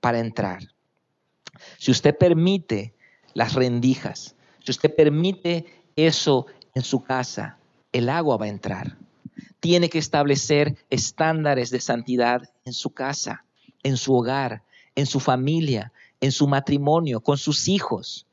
[0.00, 0.72] para entrar.
[1.78, 2.94] Si usted permite
[3.34, 7.58] las rendijas, si usted permite eso en su casa,
[7.90, 8.96] el agua va a entrar.
[9.58, 13.44] Tiene que establecer estándares de santidad en su casa,
[13.82, 14.62] en su hogar,
[14.94, 18.28] en su familia, en su matrimonio, con sus hijos.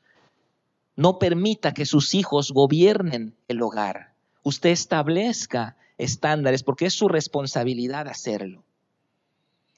[0.94, 4.12] No permita que sus hijos gobiernen el hogar.
[4.44, 8.64] Usted establezca estándares porque es su responsabilidad hacerlo.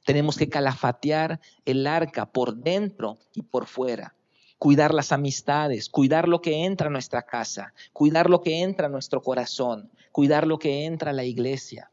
[0.04, 4.14] Tenemos que calafatear el arca por dentro y por fuera.
[4.58, 8.90] Cuidar las amistades, cuidar lo que entra a nuestra casa, cuidar lo que entra a
[8.90, 11.90] nuestro corazón, cuidar lo que entra a la iglesia.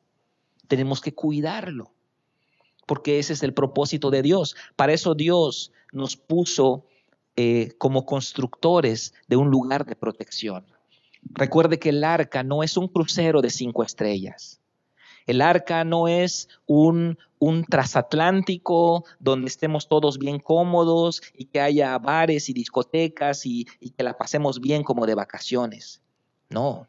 [0.67, 1.91] Tenemos que cuidarlo,
[2.88, 4.55] porque ese es el propósito de Dios.
[4.75, 6.85] Para eso Dios nos puso
[7.35, 10.65] eh, como constructores de un lugar de protección.
[11.31, 14.61] Recuerde que el arca no es un crucero de cinco estrellas.
[15.25, 21.97] El arca no es un, un transatlántico donde estemos todos bien cómodos y que haya
[21.97, 26.01] bares y discotecas y, y que la pasemos bien como de vacaciones.
[26.49, 26.88] No,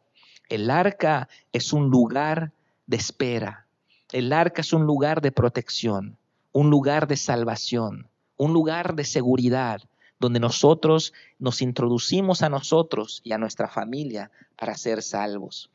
[0.49, 2.51] el arca es un lugar
[2.85, 3.65] de espera.
[4.11, 6.17] El arca es un lugar de protección,
[6.51, 9.81] un lugar de salvación, un lugar de seguridad,
[10.19, 15.69] donde nosotros nos introducimos a nosotros y a nuestra familia para ser salvos.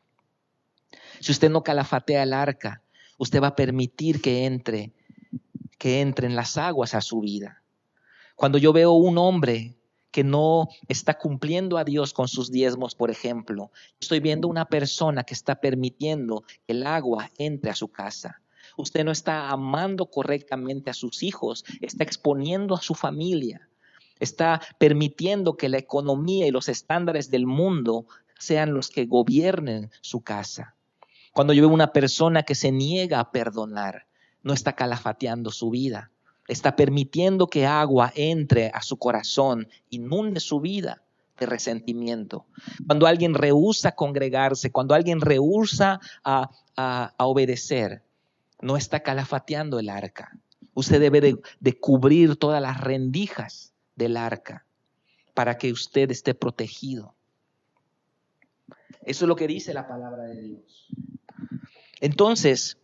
[1.20, 2.82] Si usted no calafatea el arca,
[3.18, 4.92] usted va a permitir que entre,
[5.78, 7.62] que entren las aguas a su vida.
[8.34, 9.76] Cuando yo veo un hombre
[10.10, 15.24] que no está cumpliendo a Dios con sus diezmos, por ejemplo, estoy viendo una persona
[15.24, 18.42] que está permitiendo que el agua entre a su casa.
[18.76, 23.68] Usted no está amando correctamente a sus hijos, está exponiendo a su familia,
[24.22, 28.06] está permitiendo que la economía y los estándares del mundo
[28.38, 30.76] sean los que gobiernen su casa.
[31.32, 34.06] Cuando yo veo una persona que se niega a perdonar,
[34.44, 36.12] no está calafateando su vida,
[36.46, 41.02] está permitiendo que agua entre a su corazón, inunde su vida
[41.40, 42.46] de resentimiento.
[42.86, 46.50] Cuando alguien rehúsa congregarse, cuando alguien rehúsa a,
[47.18, 48.02] obedecer,
[48.60, 50.38] no está calafateando el arca.
[50.74, 53.71] Usted debe de cubrir todas las rendijas
[54.02, 54.66] del arca
[55.34, 57.14] para que usted esté protegido.
[59.04, 60.88] Eso es lo que dice la palabra de Dios.
[62.00, 62.78] Entonces,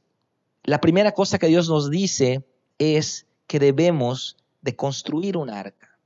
[0.64, 2.44] la primera cosa que Dios nos dice
[2.78, 5.98] es que debemos de construir un arca.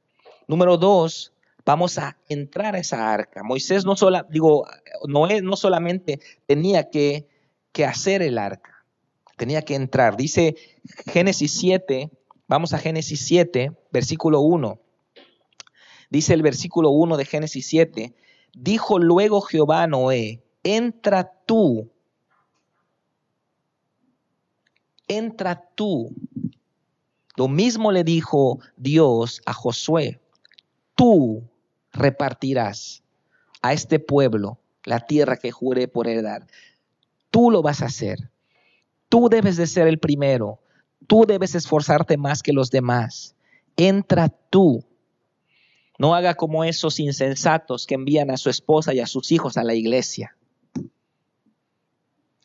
[0.48, 1.32] Número dos,
[1.64, 3.42] vamos a entrar a esa arca.
[3.42, 4.66] Moisés no sola, digo,
[5.06, 7.28] Noé no solamente tenía que,
[7.72, 8.84] que hacer el arca,
[9.36, 10.16] tenía que entrar.
[10.16, 10.56] Dice
[11.06, 12.10] Génesis 7,
[12.48, 14.81] vamos a Génesis 7, versículo 1.
[16.12, 18.14] Dice el versículo 1 de Génesis 7,
[18.52, 21.90] dijo luego Jehová a Noé, entra tú
[25.18, 26.14] entra tú.
[27.36, 30.20] Lo mismo le dijo Dios a Josué,
[30.94, 31.42] tú
[31.92, 33.02] repartirás
[33.62, 36.46] a este pueblo la tierra que juré por heredar.
[37.30, 38.30] Tú lo vas a hacer.
[39.08, 40.60] Tú debes de ser el primero.
[41.06, 43.34] Tú debes esforzarte más que los demás.
[43.76, 44.84] Entra tú.
[46.02, 49.62] No haga como esos insensatos que envían a su esposa y a sus hijos a
[49.62, 50.36] la iglesia.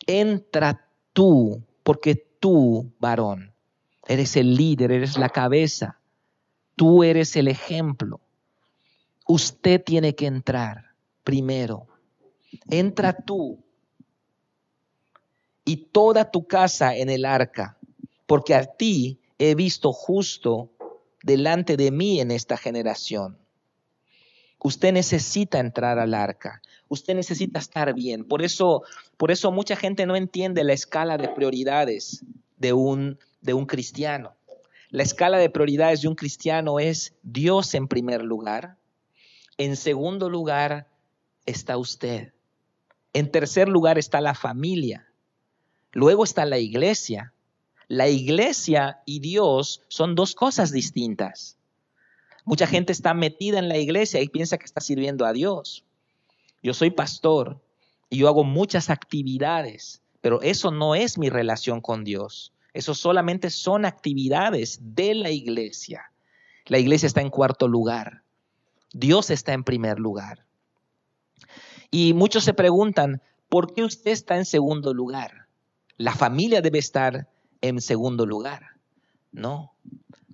[0.06, 3.52] Entra tú, porque tú, varón,
[4.08, 5.98] eres el líder, eres la cabeza,
[6.76, 8.22] tú eres el ejemplo.
[9.26, 10.92] Usted tiene que entrar
[11.24, 11.88] primero.
[12.70, 13.58] Entra tú
[15.66, 17.80] y toda tu casa en el arca,
[18.28, 20.70] porque a ti he visto justo
[21.24, 23.40] delante de mí en esta generación.
[24.60, 26.62] Usted necesita entrar al arca.
[26.90, 28.24] Usted necesita estar bien.
[28.24, 28.84] Por eso,
[29.18, 32.24] por eso mucha gente no entiende la escala de prioridades
[32.58, 34.36] de un, de un cristiano.
[34.90, 38.78] La escala de prioridades de un cristiano es Dios en primer lugar.
[39.58, 40.88] En segundo lugar
[41.46, 42.34] está usted.
[43.14, 45.08] En tercer lugar está la familia.
[45.92, 47.34] Luego está la iglesia.
[47.88, 51.57] La iglesia y Dios son dos cosas distintas.
[52.48, 55.84] Mucha gente está metida en la iglesia y piensa que está sirviendo a Dios.
[56.64, 57.62] Yo soy pastor
[58.10, 62.54] y yo hago muchas actividades, pero eso no es mi relación con Dios.
[62.74, 66.14] Eso solamente son actividades de la iglesia.
[66.68, 68.24] La iglesia está en cuarto lugar.
[68.94, 70.46] Dios está en primer lugar.
[71.92, 75.48] Y muchos se preguntan, ¿por qué usted está en segundo lugar?
[75.98, 77.28] La familia debe estar
[77.60, 78.78] en segundo lugar.
[79.34, 79.74] No.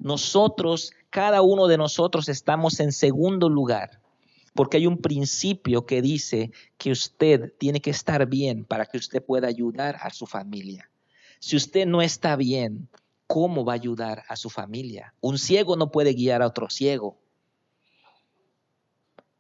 [0.03, 4.03] Nosotros, cada uno de nosotros estamos en segundo lugar
[4.53, 9.23] porque hay un principio que dice que usted tiene que estar bien para que usted
[9.23, 10.89] pueda ayudar a su familia.
[11.39, 12.89] Si usted no está bien,
[13.27, 15.13] ¿cómo va a ayudar a su familia?
[15.21, 17.17] Un ciego no puede guiar a otro ciego.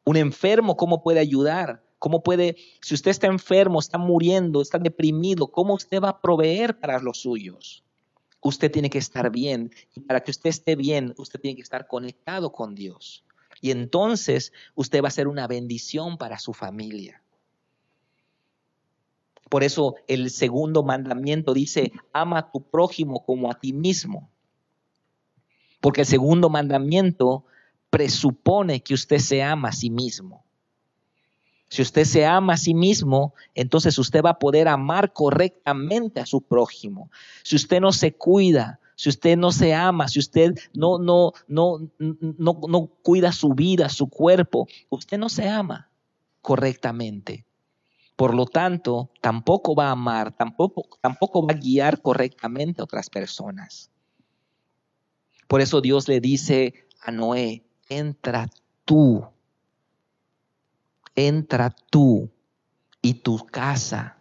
[0.05, 1.83] Un enfermo, ¿cómo puede ayudar?
[1.99, 6.79] ¿Cómo puede, si usted está enfermo, está muriendo, está deprimido, cómo usted va a proveer
[6.79, 7.83] para los suyos?
[8.43, 11.87] Usted tiene que estar bien y para que usted esté bien, usted tiene que estar
[11.87, 13.23] conectado con Dios.
[13.61, 17.23] Y entonces usted va a ser una bendición para su familia.
[19.49, 24.29] Por eso el segundo mandamiento dice, ama a tu prójimo como a ti mismo.
[25.79, 27.45] Porque el segundo mandamiento
[27.89, 30.43] presupone que usted se ama a sí mismo.
[31.73, 36.27] Si usted se ama a sí mismo, entonces usted va a poder amar correctamente a
[36.27, 37.09] su prójimo.
[37.41, 41.79] Si usted no se cuida, si usted no se ama, si usted no, no, no,
[41.97, 45.89] no, no cuida su vida, su cuerpo, usted no se ama
[46.43, 47.43] correctamente.
[48.15, 53.09] Por lo tanto, tampoco va a amar, tampoco, tampoco va a guiar correctamente a otras
[53.09, 53.89] personas.
[55.47, 58.47] Por eso Dios le dice a Noé, entra
[58.85, 59.25] tú,
[61.15, 62.29] entra tú
[63.01, 64.17] y tu casa,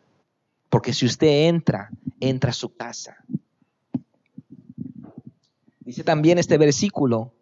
[0.69, 1.91] porque si usted entra,
[2.21, 3.17] entra su casa.
[5.81, 7.33] Dice también este versículo,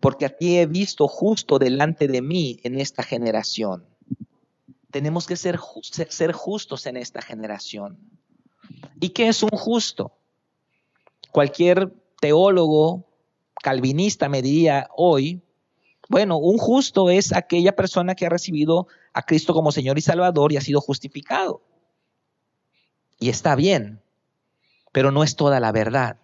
[0.00, 3.84] porque a ti he visto justo delante de mí en esta generación.
[4.90, 7.98] Tenemos que ser, ser justos en esta generación.
[9.00, 10.12] ¿Y qué es un justo?
[11.32, 13.05] Cualquier teólogo
[13.66, 15.42] calvinista me diría hoy,
[16.08, 20.52] bueno, un justo es aquella persona que ha recibido a Cristo como Señor y Salvador
[20.52, 21.62] y ha sido justificado.
[23.18, 24.00] Y está bien,
[24.92, 26.18] pero no es toda la verdad.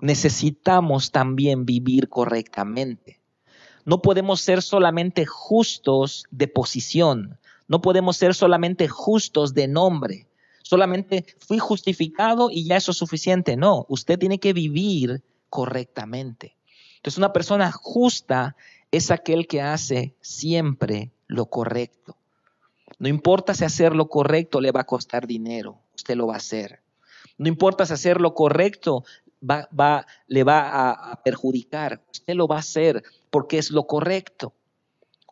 [0.00, 3.20] Necesitamos también vivir correctamente.
[3.84, 7.38] No podemos ser solamente justos de posición,
[7.68, 10.26] no podemos ser solamente justos de nombre.
[10.62, 13.58] Solamente fui justificado y ya eso es suficiente.
[13.58, 16.56] No, usted tiene que vivir correctamente.
[16.96, 18.56] Entonces una persona justa
[18.90, 22.16] es aquel que hace siempre lo correcto.
[22.98, 26.38] No importa si hacer lo correcto le va a costar dinero, usted lo va a
[26.38, 26.80] hacer.
[27.38, 29.04] No importa si hacer lo correcto
[29.40, 34.52] le va a, a perjudicar, usted lo va a hacer porque es lo correcto.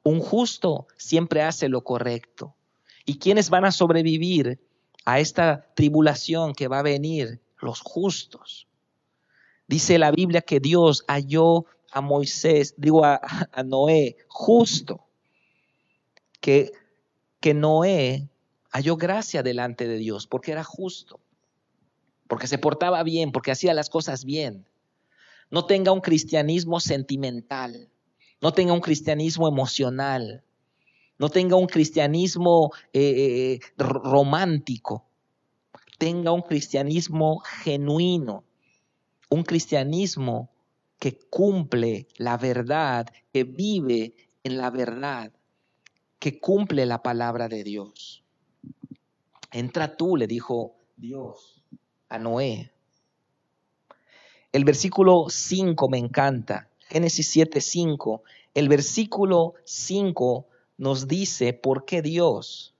[0.02, 2.54] Un justo siempre hace lo correcto.
[3.04, 4.60] ¿Y quiénes van a sobrevivir
[5.04, 7.40] a esta tribulación que va a venir?
[7.60, 8.67] Los justos.
[9.68, 13.20] Dice la Biblia que Dios halló a Moisés, digo a,
[13.64, 15.06] Noé, justo,
[16.40, 16.72] que
[17.40, 18.28] que Noé
[18.70, 21.20] halló gracia delante de Dios porque era justo,
[22.26, 24.66] porque se portaba bien, porque hacía las cosas bien.
[25.50, 27.88] No tenga un cristianismo sentimental,
[28.40, 30.44] no tenga un cristianismo emocional,
[31.18, 35.06] no tenga un cristianismo eh, eh, romántico,
[35.98, 38.44] tenga un cristianismo genuino,
[39.28, 40.50] un cristianismo
[40.98, 45.32] que cumple la verdad, que vive en la verdad
[46.18, 48.24] que cumple la palabra de Dios.
[49.52, 51.62] Entra tú, le dijo Dios
[52.08, 52.72] a Noé.
[54.52, 56.68] El versículo 5 me encanta.
[56.88, 58.22] Génesis 7, 5.
[58.54, 60.46] El versículo 5
[60.78, 62.74] nos dice por qué Dios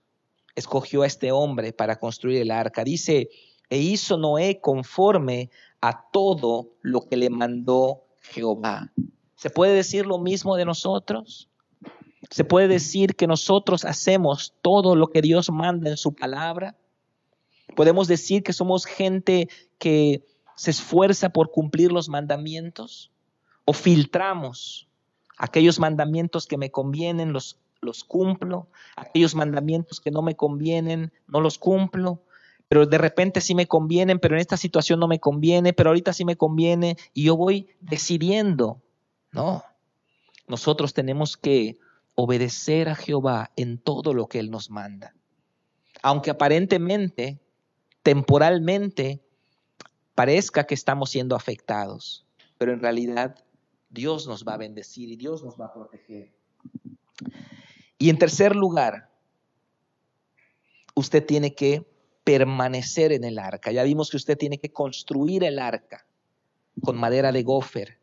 [0.55, 2.83] escogió a este hombre para construir el arca.
[2.83, 3.29] Dice,
[3.69, 5.51] e hizo Noé conforme
[5.81, 8.91] a todo lo que le mandó Jehová.
[9.35, 11.49] ¿Se puede decir lo mismo de nosotros?
[12.29, 16.75] ¿Se puede decir que nosotros hacemos todo lo que Dios manda en su palabra?
[17.75, 20.25] ¿Podemos decir que somos gente que
[20.55, 23.11] se esfuerza por cumplir los mandamientos?
[23.65, 24.87] ¿O filtramos
[25.37, 28.67] aquellos mandamientos que me convienen, los, los cumplo?
[28.97, 32.21] Aquellos mandamientos que no me convienen, no los cumplo?
[32.69, 36.13] Pero de repente sí me convienen, pero en esta situación no me conviene, pero ahorita
[36.13, 38.79] sí me conviene y yo voy decidiendo.
[39.31, 39.63] No,
[40.47, 41.79] nosotros tenemos que
[42.13, 45.15] obedecer a Jehová en todo lo que Él nos manda.
[46.03, 47.39] Aunque aparentemente,
[48.03, 49.23] temporalmente,
[50.13, 52.27] parezca que estamos siendo afectados,
[52.59, 53.43] pero en realidad
[53.89, 56.31] Dios nos va a bendecir y Dios nos va a proteger.
[57.97, 59.09] Y en tercer lugar,
[60.93, 61.88] usted tiene que
[62.29, 63.71] permanecer en el arca.
[63.71, 66.05] Ya vimos que usted tiene que construir el arca
[66.79, 67.97] con madera de gofer,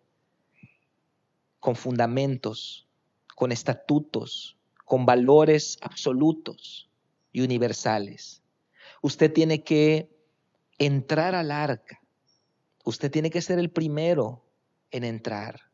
[1.61, 2.89] con fundamentos,
[3.37, 6.91] con estatutos, con valores absolutos
[7.31, 8.43] y universales.
[9.01, 10.11] Usted tiene que
[10.77, 12.03] entrar al arca.
[12.85, 14.45] Usted tiene que ser el primero
[14.91, 15.71] en entrar.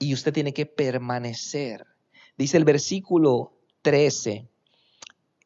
[0.00, 1.86] Y usted tiene que permanecer.
[2.36, 3.52] Dice el versículo
[3.82, 4.48] 13,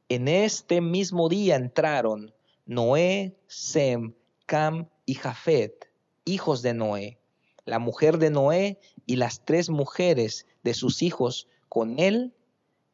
[0.08, 2.32] en este mismo día entraron
[2.64, 4.14] Noé, Sem,
[4.46, 5.90] Cam y Jafet,
[6.24, 7.18] hijos de Noé,
[7.64, 12.34] la mujer de Noé y las tres mujeres de sus hijos con él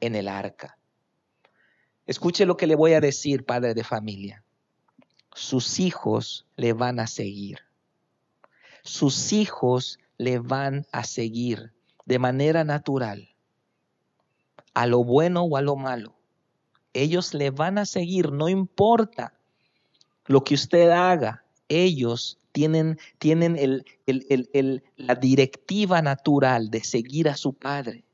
[0.00, 0.76] en el arca.
[2.06, 4.44] Escuche lo que le voy a decir, padre de familia.
[5.34, 7.60] Sus hijos le van a seguir.
[8.82, 11.72] Sus hijos le van a seguir
[12.04, 13.34] de manera natural,
[14.74, 16.13] a lo bueno o a lo malo
[16.94, 19.34] ellos le van a seguir, no importa
[20.26, 22.98] lo que usted haga, ellos tienen,
[24.96, 28.04] la directiva natural de seguir a su padre.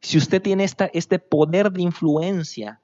[0.00, 2.80] Si usted tiene este poder de influencia,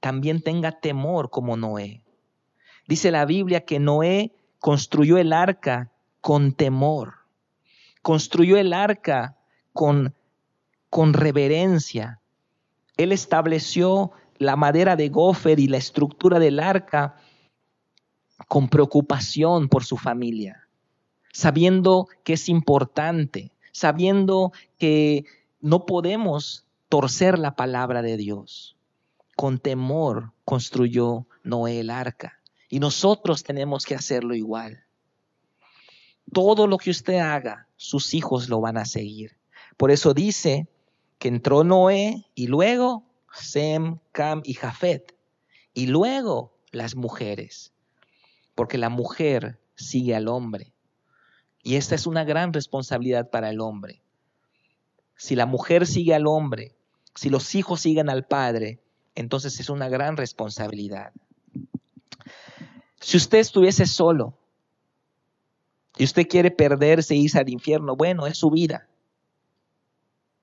[0.00, 2.02] también tenga temor como Noé.
[2.88, 7.14] Dice la Biblia que Noé construyó el arca con temor,
[8.02, 9.36] construyó el arca
[9.72, 10.14] con,
[10.88, 12.19] con reverencia,
[13.02, 17.16] él estableció la madera de gofer y la estructura del arca
[18.46, 20.68] con preocupación por su familia,
[21.32, 25.24] sabiendo que es importante, sabiendo que
[25.60, 28.76] no podemos torcer la palabra de Dios.
[29.34, 34.84] Con temor construyó Noé el arca y nosotros tenemos que hacerlo igual.
[36.32, 39.38] Todo lo que usted haga, sus hijos lo van a seguir.
[39.78, 40.68] Por eso dice
[41.20, 45.14] que entró Noé y luego Sem, Cam y Jafet.
[45.74, 47.72] Y luego las mujeres,
[48.54, 50.72] porque la mujer sigue al hombre.
[51.62, 54.02] Y esta es una gran responsabilidad para el hombre.
[55.14, 56.74] Si la mujer sigue al hombre,
[57.14, 58.80] si los hijos siguen al padre,
[59.14, 61.12] entonces es una gran responsabilidad.
[62.98, 64.38] Si usted estuviese solo
[65.98, 68.89] y usted quiere perderse e irse al infierno, bueno, es su vida.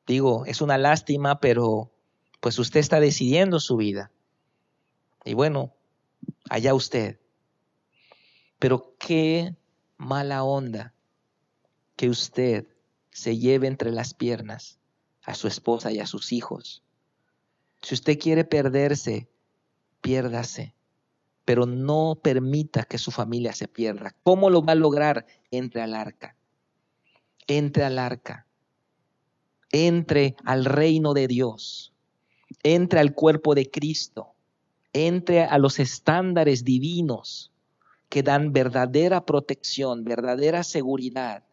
[0.07, 1.91] Digo, es una lástima, pero
[2.39, 4.09] pues usted está decidiendo su vida.
[5.25, 5.73] Y bueno,
[6.49, 7.19] allá usted.
[8.57, 9.53] Pero qué
[9.97, 10.93] mala onda
[11.97, 12.67] que usted
[13.11, 14.79] se lleve entre las piernas
[15.23, 16.83] a su esposa y a sus hijos.
[17.81, 19.27] Si usted quiere perderse,
[19.99, 20.73] piérdase,
[21.43, 24.15] pero no permita que su familia se pierda.
[24.23, 25.25] ¿Cómo lo va a lograr?
[25.51, 26.37] Entre al arca.
[27.47, 28.46] Entre al arca
[29.72, 31.93] entre al reino de Dios,
[32.63, 34.34] entre al cuerpo de Cristo,
[34.93, 37.51] entre a los estándares divinos
[38.09, 41.43] que dan verdadera protección, verdadera seguridad,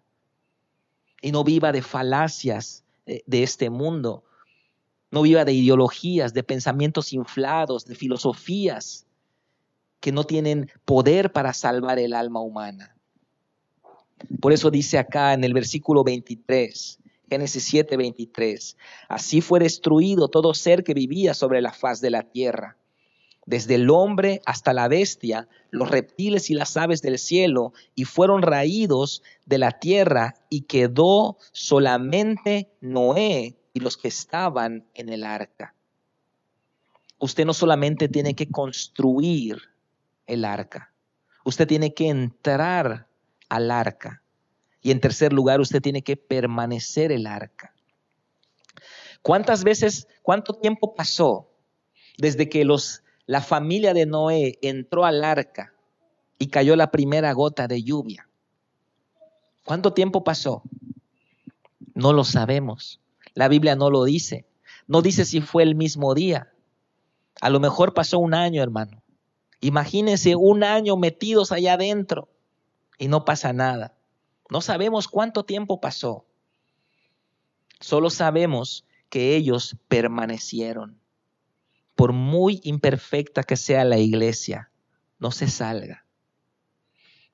[1.21, 4.25] y no viva de falacias eh, de este mundo,
[5.11, 9.07] no viva de ideologías, de pensamientos inflados, de filosofías
[10.01, 12.95] que no tienen poder para salvar el alma humana.
[14.41, 16.99] Por eso dice acá en el versículo 23,
[17.29, 18.77] Génesis 7:23.
[19.09, 22.77] Así fue destruido todo ser que vivía sobre la faz de la tierra,
[23.47, 28.43] desde el hombre hasta la bestia, los reptiles y las aves del cielo, y fueron
[28.43, 35.75] raídos de la tierra, y quedó solamente Noé y los que estaban en el arca.
[37.18, 39.59] Usted no solamente tiene que construir
[40.27, 40.93] el arca,
[41.45, 43.09] usted tiene que entrar
[43.49, 44.24] al arca.
[44.85, 47.74] Y en tercer lugar, usted tiene que permanecer el arca.
[49.22, 51.51] ¿Cuántas veces, cuánto tiempo pasó
[52.18, 55.74] desde que los, la familia de Noé entró al arca
[56.39, 58.28] y cayó la primera gota de lluvia.
[59.64, 60.62] ¿Cuánto tiempo pasó?
[61.95, 63.01] No lo sabemos.
[63.35, 64.47] La Biblia no lo dice.
[64.87, 66.53] No dice si fue el mismo día.
[67.41, 69.03] A lo mejor pasó un año, hermano.
[69.61, 72.28] Imagínense un año metidos allá adentro
[72.99, 73.95] y no pasa nada.
[74.51, 76.26] No sabemos cuánto tiempo pasó.
[77.80, 80.99] Solo sabemos que ellos permanecieron.
[81.95, 84.70] Por muy imperfecta que sea la iglesia,
[85.18, 86.05] no se salga.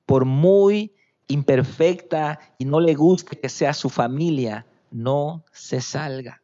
[0.05, 0.93] Por muy
[1.27, 6.41] imperfecta y no le guste que sea su familia, no se salga.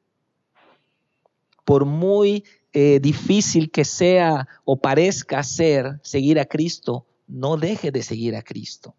[1.66, 8.04] Por muy eh, difícil que sea o parezca ser seguir a Cristo, no deje de
[8.04, 8.96] seguir a Cristo.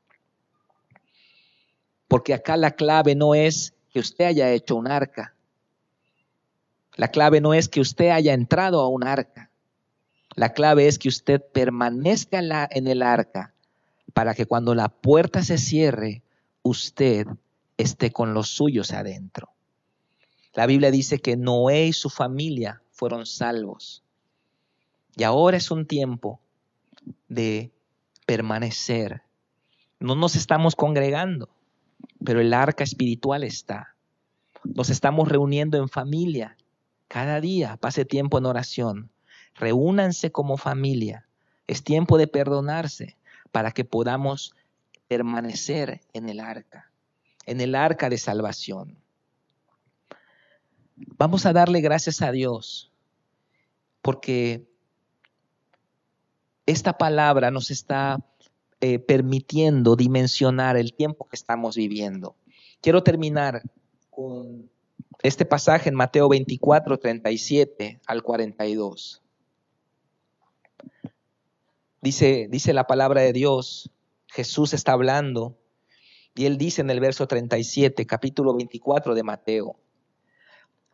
[2.09, 5.35] Porque acá la clave no es que usted haya hecho un arca.
[6.97, 9.51] La clave no es que usted haya entrado a un arca.
[10.35, 12.41] La clave es que usted permanezca
[12.71, 13.55] en el arca
[14.15, 16.23] para que cuando la puerta se cierre,
[16.63, 17.27] usted
[17.77, 19.51] esté con los suyos adentro.
[20.55, 24.03] La Biblia dice que Noé y su familia fueron salvos.
[25.15, 26.41] Y ahora es un tiempo
[27.29, 27.71] de
[28.27, 29.23] permanecer.
[30.01, 31.49] No nos estamos congregando,
[32.25, 33.95] pero el arca espiritual está.
[34.65, 36.57] Nos estamos reuniendo en familia.
[37.09, 39.11] Cada día pase tiempo en oración.
[39.55, 41.27] Reúnanse como familia.
[41.67, 43.17] Es tiempo de perdonarse
[43.51, 44.55] para que podamos
[45.09, 46.91] permanecer en el arca,
[47.47, 48.99] en el arca de salvación.
[50.97, 52.93] Vamos a darle gracias a Dios
[54.03, 54.69] porque
[56.67, 58.19] esta palabra nos está
[58.81, 62.37] eh, permitiendo dimensionar el tiempo que estamos viviendo.
[62.81, 63.63] Quiero terminar
[64.11, 64.71] con
[65.23, 69.23] este pasaje en Mateo 24, 37 al 42.
[72.01, 73.91] Dice, dice la palabra de Dios,
[74.29, 75.59] Jesús está hablando
[76.35, 79.77] y él dice en el verso 37, capítulo 24 de Mateo,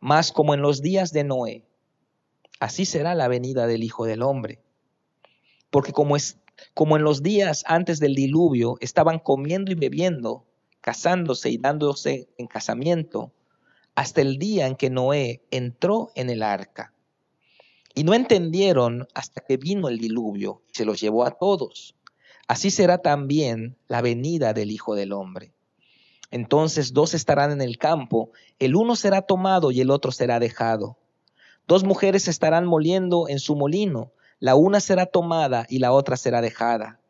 [0.00, 1.64] más como en los días de Noé,
[2.60, 4.62] así será la venida del Hijo del Hombre.
[5.68, 6.38] Porque como, es,
[6.74, 10.44] como en los días antes del diluvio estaban comiendo y bebiendo,
[10.80, 13.32] casándose y dándose en casamiento,
[13.94, 16.92] hasta el día en que Noé entró en el arca.
[17.94, 21.94] Y no entendieron hasta que vino el diluvio y se los llevó a todos.
[22.48, 25.52] Así será también la venida del Hijo del Hombre.
[26.30, 30.98] Entonces dos estarán en el campo, el uno será tomado y el otro será dejado.
[31.68, 34.12] Dos mujeres estarán moliendo en su molino,
[34.44, 37.00] la una será tomada y la otra será dejada.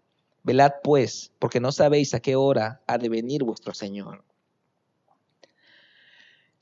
[0.45, 4.23] Velad pues, porque no sabéis a qué hora ha de venir vuestro Señor.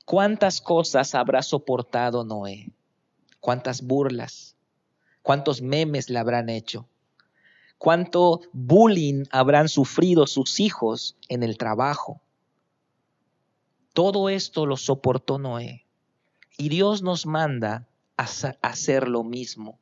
[0.03, 2.71] ¿Cuántas cosas habrá soportado Noé?
[3.39, 4.55] ¿Cuántas burlas?
[5.21, 6.87] ¿Cuántos memes le habrán hecho?
[7.77, 12.19] ¿Cuánto bullying habrán sufrido sus hijos en el trabajo?
[13.93, 15.85] Todo esto lo soportó Noé.
[16.57, 18.25] Y Dios nos manda a
[18.63, 19.77] hacer lo mismo.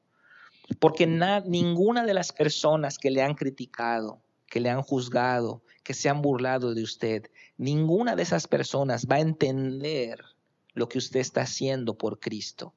[0.80, 6.10] Porque ninguna de las personas que le han criticado, que le han juzgado, que se
[6.10, 10.24] han burlado de usted, ninguna de esas personas va a entender
[10.74, 12.74] lo que usted está haciendo por Cristo,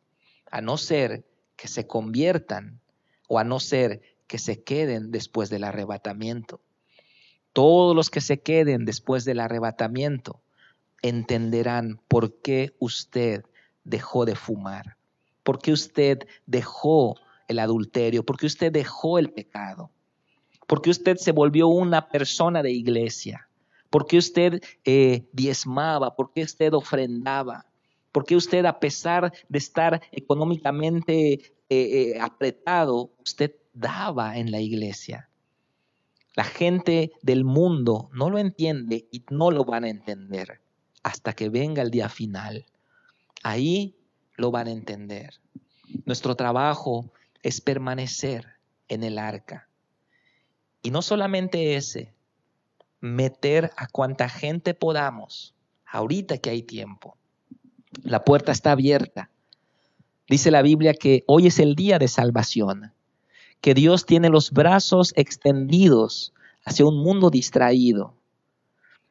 [0.50, 1.24] a no ser
[1.56, 2.80] que se conviertan
[3.28, 6.60] o a no ser que se queden después del arrebatamiento.
[7.52, 10.40] Todos los que se queden después del arrebatamiento
[11.02, 13.44] entenderán por qué usted
[13.84, 14.96] dejó de fumar,
[15.42, 17.16] por qué usted dejó
[17.54, 19.90] el adulterio, por qué usted dejó el pecado,
[20.66, 23.48] por qué usted se volvió una persona de iglesia,
[23.90, 27.66] por qué usted eh, diezmaba, por qué usted ofrendaba,
[28.12, 34.60] por qué usted a pesar de estar económicamente eh, eh, apretado, usted daba en la
[34.60, 35.28] iglesia.
[36.36, 40.60] La gente del mundo no lo entiende y no lo van a entender
[41.04, 42.66] hasta que venga el día final.
[43.42, 43.96] Ahí
[44.36, 45.34] lo van a entender.
[46.04, 47.12] Nuestro trabajo
[47.44, 48.56] es permanecer
[48.88, 49.68] en el arca.
[50.82, 52.12] Y no solamente ese,
[53.00, 55.54] meter a cuanta gente podamos,
[55.86, 57.16] ahorita que hay tiempo.
[58.02, 59.30] La puerta está abierta.
[60.26, 62.92] Dice la Biblia que hoy es el día de salvación,
[63.60, 66.32] que Dios tiene los brazos extendidos
[66.64, 68.14] hacia un mundo distraído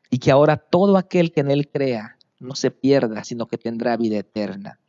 [0.09, 3.95] y que ahora todo aquel que en Él crea no se pierda, sino que tendrá
[3.95, 4.79] vida eterna.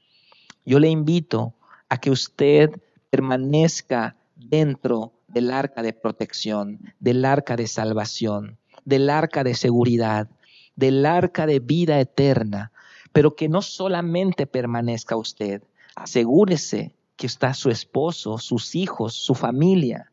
[0.64, 1.52] Yo le invito
[1.90, 2.70] a que usted
[3.14, 10.28] permanezca dentro del arca de protección, del arca de salvación, del arca de seguridad,
[10.74, 12.72] del arca de vida eterna,
[13.12, 15.62] pero que no solamente permanezca usted,
[15.94, 20.10] asegúrese que está su esposo, sus hijos, su familia,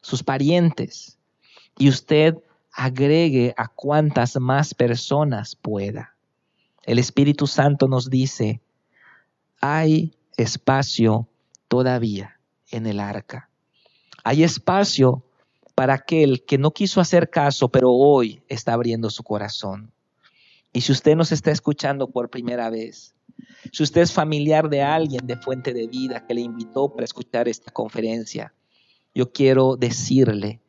[0.00, 1.18] sus parientes,
[1.76, 2.38] y usted
[2.72, 6.16] agregue a cuantas más personas pueda.
[6.84, 8.62] El Espíritu Santo nos dice,
[9.60, 11.28] hay espacio
[11.72, 12.38] todavía
[12.70, 13.48] en el arca.
[14.24, 15.24] Hay espacio
[15.74, 19.90] para aquel que no quiso hacer caso, pero hoy está abriendo su corazón.
[20.74, 23.14] Y si usted nos está escuchando por primera vez,
[23.72, 27.48] si usted es familiar de alguien de Fuente de Vida que le invitó para escuchar
[27.48, 28.52] esta conferencia,
[29.14, 30.60] yo quiero decirle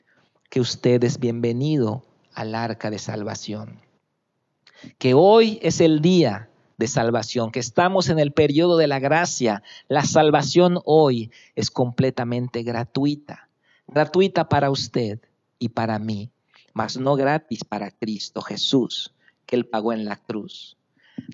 [0.49, 3.81] que usted es bienvenido al arca de salvación.
[4.99, 9.63] Que hoy es el día de salvación, que estamos en el periodo de la gracia.
[9.87, 13.49] La salvación hoy es completamente gratuita.
[13.87, 15.19] Gratuita para usted
[15.59, 16.31] y para mí,
[16.73, 19.13] mas no gratis para Cristo Jesús,
[19.45, 20.77] que Él pagó en la cruz.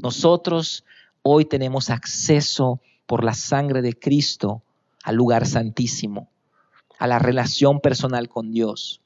[0.02, 0.84] Nosotros
[1.22, 4.62] hoy tenemos acceso por la sangre de Cristo
[5.04, 6.30] al lugar santísimo,
[6.98, 9.02] a la relación personal con Dios,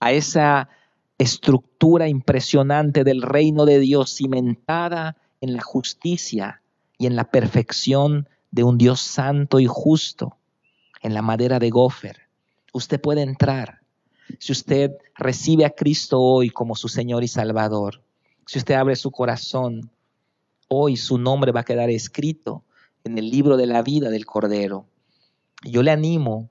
[0.00, 0.68] a esa
[1.18, 6.62] estructura impresionante del reino de Dios cimentada en la justicia
[6.98, 10.36] y en la perfección de un Dios santo y justo,
[11.02, 12.28] en la madera de gofer.
[12.72, 13.80] Usted puede entrar.
[14.38, 18.02] Si usted recibe a Cristo hoy como su Señor y Salvador,
[18.46, 19.90] si usted abre su corazón,
[20.68, 22.64] hoy su nombre va a quedar escrito
[23.04, 24.86] en el libro de la vida del Cordero.
[25.64, 26.50] Yo le animo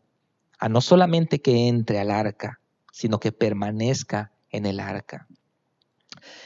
[0.59, 2.59] a no solamente que entre al arca,
[2.91, 5.27] sino que permanezca en el arca.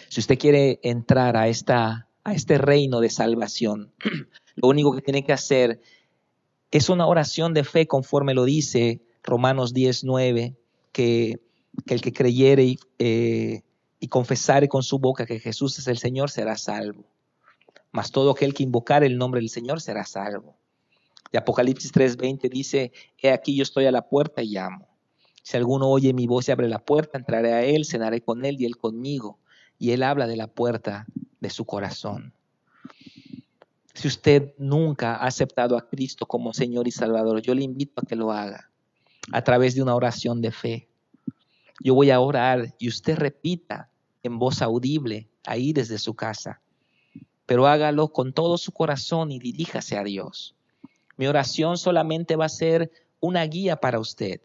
[0.09, 3.91] Si usted quiere entrar a, esta, a este reino de salvación,
[4.55, 5.81] lo único que tiene que hacer
[6.71, 10.55] es una oración de fe conforme lo dice Romanos 19,
[10.91, 11.39] que,
[11.87, 13.61] el que creyere y, eh,
[13.99, 17.05] y confesare con su boca que Jesús es el Señor será salvo.
[17.91, 20.55] Mas todo aquel que invocar el nombre del Señor será salvo.
[21.31, 24.87] Y Apocalipsis 3:20 dice, he aquí yo estoy a la puerta y llamo.
[25.43, 28.57] Si alguno oye mi voz y abre la puerta, entraré a él, cenaré con él
[28.59, 29.39] y él conmigo.
[29.77, 31.07] Y él habla de la puerta
[31.41, 32.33] de su corazón.
[33.93, 38.05] Si usted nunca ha aceptado a Cristo como Señor y Salvador, yo le invito a
[38.05, 38.69] que lo haga
[39.31, 40.87] a través de una oración de fe.
[41.83, 43.89] Yo voy a orar y usted repita
[44.23, 46.61] en voz audible ahí desde su casa,
[47.45, 50.55] pero hágalo con todo su corazón y diríjase a Dios.
[51.17, 54.41] Mi oración solamente va a ser una guía para usted.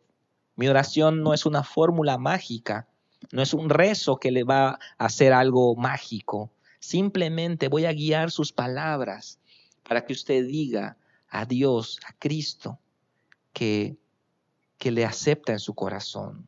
[0.56, 2.88] Mi oración no es una fórmula mágica,
[3.32, 6.50] no es un rezo que le va a hacer algo mágico.
[6.86, 9.40] Simplemente voy a guiar sus palabras
[9.82, 10.96] para que usted diga
[11.28, 12.78] a Dios, a Cristo,
[13.52, 13.96] que,
[14.78, 16.46] que le acepta en su corazón.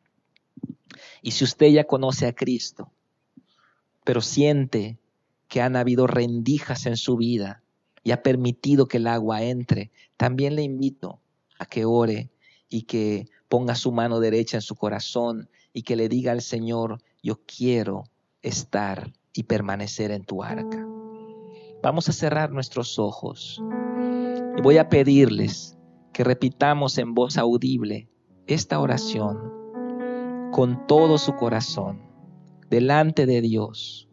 [1.22, 2.92] Y si usted ya conoce a Cristo,
[4.04, 5.00] pero siente
[5.48, 7.64] que han habido rendijas en su vida
[8.04, 11.20] y ha permitido que el agua entre, también le invito
[11.58, 12.30] a que ore
[12.68, 17.02] y que ponga su mano derecha en su corazón y que le diga al Señor,
[17.24, 18.04] yo quiero
[18.40, 20.84] estar y permanecer en tu arca.
[21.80, 23.62] Vamos a cerrar nuestros ojos
[24.56, 25.78] y voy a pedirles
[26.12, 28.10] que repitamos en voz audible
[28.48, 29.38] esta oración
[30.50, 32.02] con todo su corazón,
[32.68, 34.08] delante de Dios,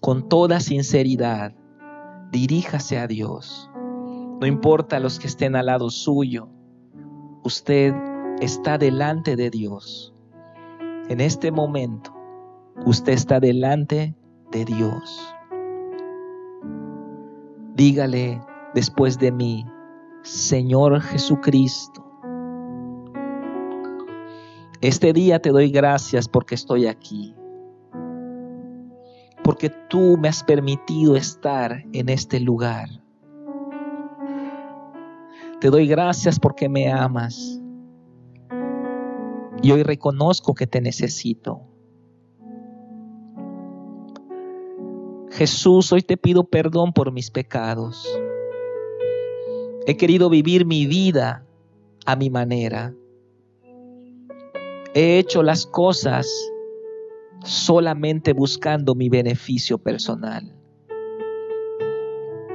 [0.00, 1.54] con toda sinceridad.
[2.32, 3.70] Diríjase a Dios.
[4.40, 6.48] No importa los que estén al lado suyo,
[7.44, 7.94] usted
[8.40, 10.12] está delante de Dios.
[11.08, 12.12] En este momento,
[12.84, 14.16] usted está delante
[14.52, 15.34] de Dios.
[17.74, 18.40] Dígale
[18.74, 19.66] después de mí,
[20.22, 22.04] Señor Jesucristo,
[24.80, 27.34] este día te doy gracias porque estoy aquí,
[29.42, 32.88] porque tú me has permitido estar en este lugar.
[35.60, 37.60] Te doy gracias porque me amas
[39.62, 41.71] y hoy reconozco que te necesito.
[45.32, 48.06] Jesús, hoy te pido perdón por mis pecados.
[49.86, 51.46] He querido vivir mi vida
[52.04, 52.94] a mi manera.
[54.94, 56.28] He hecho las cosas
[57.44, 60.54] solamente buscando mi beneficio personal.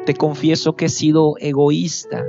[0.06, 2.24] Te confieso que he sido egoísta.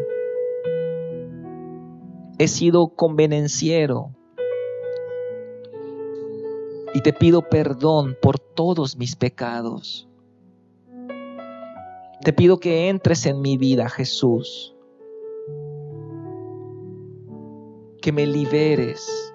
[2.39, 4.15] He sido convenenciero
[6.95, 10.08] y te pido perdón por todos mis pecados.
[12.25, 14.75] Te pido que entres en mi vida, Jesús.
[18.03, 19.33] Que me liberes,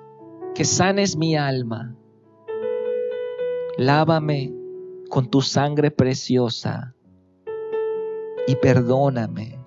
[0.53, 1.95] que sanes mi alma.
[3.77, 4.53] Lávame
[5.09, 6.93] con tu sangre preciosa
[8.47, 9.59] y perdóname.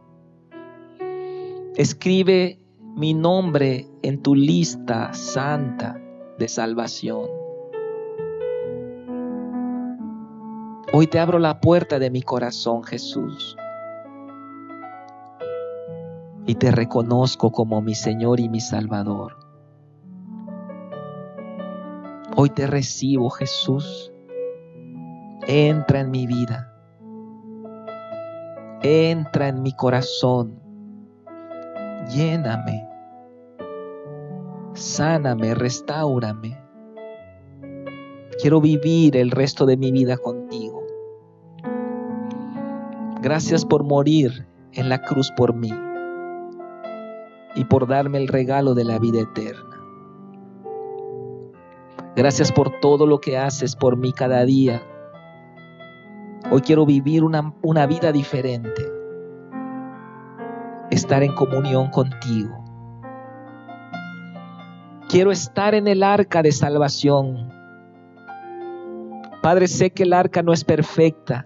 [1.76, 2.60] Escribe
[2.96, 6.00] mi nombre en tu lista santa
[6.38, 7.45] de salvación.
[10.98, 13.54] Hoy te abro la puerta de mi corazón, Jesús.
[16.46, 19.36] Y te reconozco como mi Señor y mi Salvador.
[22.34, 24.10] Hoy te recibo, Jesús.
[25.46, 26.72] Entra en mi vida.
[28.80, 30.58] Entra en mi corazón.
[32.08, 32.88] Lléname.
[34.72, 36.58] Sáname, restaurame.
[38.40, 40.35] Quiero vivir el resto de mi vida contigo.
[43.26, 45.72] Gracias por morir en la cruz por mí
[47.56, 49.82] y por darme el regalo de la vida eterna.
[52.14, 54.80] Gracias por todo lo que haces por mí cada día.
[56.52, 58.88] Hoy quiero vivir una, una vida diferente.
[60.92, 62.62] Estar en comunión contigo.
[65.08, 67.52] Quiero estar en el arca de salvación.
[69.42, 71.44] Padre, sé que el arca no es perfecta,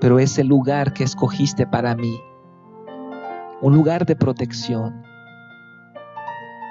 [0.00, 2.20] pero es el lugar que escogiste para mí.
[3.60, 5.02] Un lugar de protección.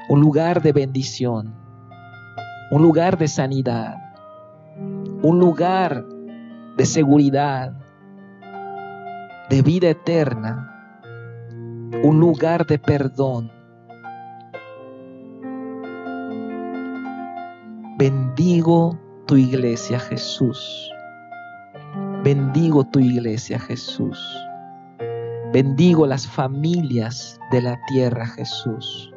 [0.10, 1.64] Un lugar de bendición
[2.74, 3.98] un lugar de sanidad,
[5.22, 6.04] un lugar
[6.76, 7.72] de seguridad,
[9.48, 10.72] de vida eterna,
[12.02, 13.52] un lugar de perdón.
[18.00, 18.98] Bendigo
[19.28, 20.92] tu iglesia, Jesús.
[22.36, 24.18] Bendigo tu iglesia, Jesús.
[25.54, 29.14] Bendigo las familias de la tierra, Jesús.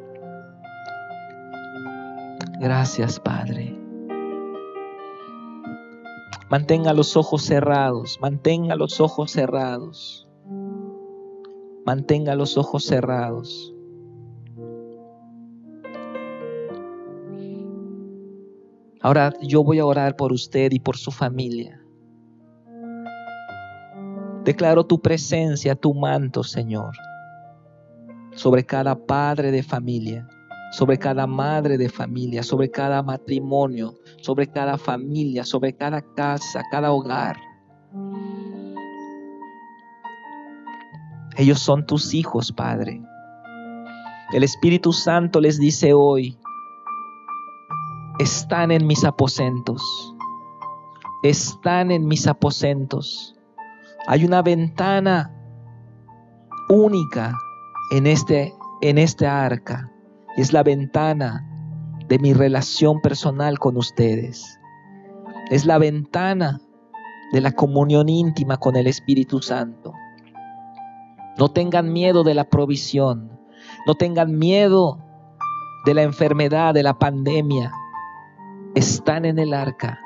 [2.59, 3.75] Gracias, Padre.
[6.51, 10.27] Mantenga los ojos cerrados, mantenga los ojos cerrados.
[11.87, 13.73] Mantenga los ojos cerrados.
[19.01, 21.81] Ahora yo voy a orar por usted y por su familia.
[24.47, 26.95] Declaro tu presencia, tu manto, Señor,
[28.33, 30.27] sobre cada padre de familia
[30.71, 36.91] sobre cada madre de familia, sobre cada matrimonio, sobre cada familia, sobre cada casa, cada
[36.91, 37.37] hogar.
[41.37, 43.01] Ellos son tus hijos, Padre.
[44.33, 46.37] El Espíritu Santo les dice hoy,
[48.19, 49.81] están en mis aposentos,
[51.23, 53.36] están en mis aposentos.
[54.07, 55.33] Hay una ventana
[56.69, 57.37] única
[57.91, 59.91] en este, en este arca
[60.37, 61.45] es la ventana
[62.07, 64.59] de mi relación personal con ustedes.
[65.49, 66.61] Es la ventana
[67.33, 69.93] de la comunión íntima con el Espíritu Santo.
[71.37, 73.31] No tengan miedo de la provisión.
[73.85, 74.99] No tengan miedo
[75.85, 77.73] de la enfermedad, de la pandemia.
[78.75, 79.99] Están en el arca.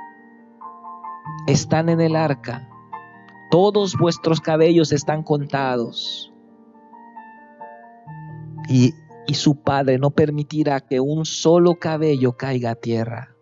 [1.45, 2.70] Están en el arca.
[3.51, 6.33] Todos vuestros cabellos están contados.
[8.67, 8.93] Y
[9.27, 13.35] y su Padre no permitirá que un solo cabello caiga a tierra.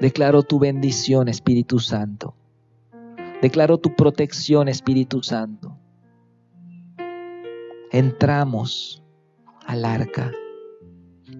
[0.00, 2.36] Declaro tu bendición, Espíritu Santo.
[3.42, 5.78] Declaro tu protección, Espíritu Santo.
[7.90, 9.02] Entramos
[9.66, 10.30] al arca.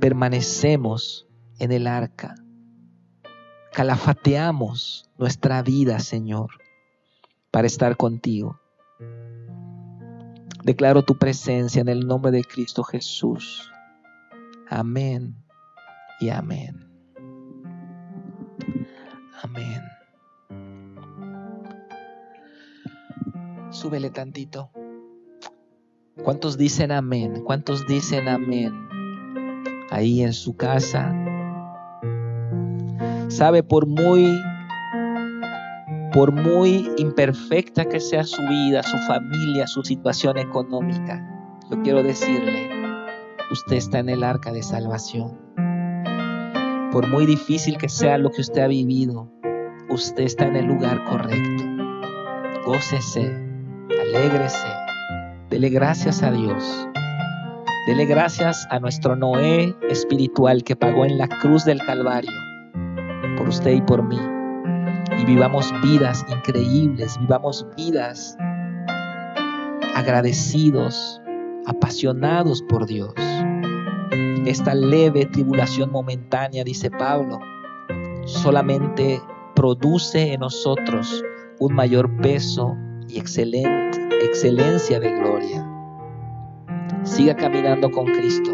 [0.01, 2.35] Permanecemos en el arca.
[3.75, 6.51] Calafateamos nuestra vida, Señor,
[7.51, 8.61] para estar contigo.
[10.63, 13.69] Declaro tu presencia en el nombre de Cristo Jesús.
[14.71, 15.35] Amén
[16.21, 16.89] y amén.
[19.43, 19.83] Amén.
[23.71, 24.71] Súbele tantito.
[26.23, 27.43] ¿Cuántos dicen amén?
[27.45, 28.73] ¿Cuántos dicen amén?
[29.91, 31.24] Ahí en su casa.
[33.29, 34.41] Sabe, por muy
[36.15, 41.29] por muy imperfecta que sea su vida, su familia, su situación económica,
[41.69, 42.71] yo quiero decirle,
[43.51, 45.37] usted está en el arca de salvación.
[46.93, 49.29] Por muy difícil que sea lo que usted ha vivido,
[49.89, 51.65] usted está en el lugar correcto.
[52.65, 53.35] Gócese,
[54.01, 54.69] alégrese,
[55.51, 56.89] dele gracias a Dios.
[57.89, 62.44] Dele gracias a nuestro Noé espiritual que pagó en la cruz del Calvario
[63.45, 64.19] por usted y por mí
[65.21, 68.39] y vivamos vidas increíbles, vivamos vidas
[69.95, 71.21] agradecidos,
[71.67, 73.13] apasionados por Dios.
[74.47, 77.39] Esta leve tribulación momentánea, dice Pablo,
[78.25, 79.21] solamente
[79.55, 81.23] produce en nosotros
[81.59, 82.75] un mayor peso
[83.09, 85.71] y excelente, excelencia de gloria.
[87.03, 88.53] Siga caminando con Cristo.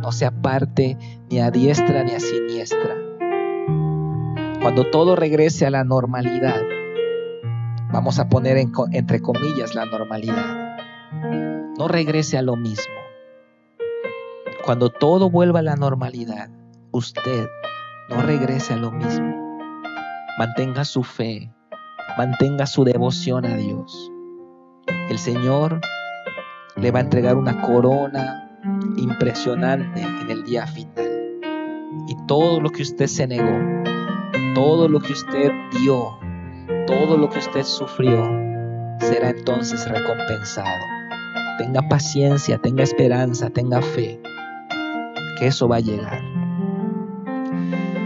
[0.00, 0.96] no se aparte
[1.28, 3.07] ni a diestra ni a siniestra.
[4.60, 6.60] Cuando todo regrese a la normalidad,
[7.92, 10.76] vamos a poner entre comillas la normalidad,
[11.78, 12.94] no regrese a lo mismo.
[14.64, 16.50] Cuando todo vuelva a la normalidad,
[16.90, 17.48] usted
[18.08, 19.58] no regrese a lo mismo.
[20.38, 21.50] Mantenga su fe,
[22.16, 24.10] mantenga su devoción a Dios.
[25.08, 25.80] El Señor
[26.76, 28.58] le va a entregar una corona
[28.96, 31.08] impresionante en el día final.
[32.08, 33.58] Y todo lo que usted se negó,
[34.58, 36.18] todo lo que usted dio,
[36.88, 38.24] todo lo que usted sufrió,
[38.98, 40.84] será entonces recompensado.
[41.58, 44.20] Tenga paciencia, tenga esperanza, tenga fe,
[45.38, 46.20] que eso va a llegar.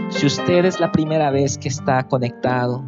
[0.09, 2.83] Si usted es la primera vez que está conectado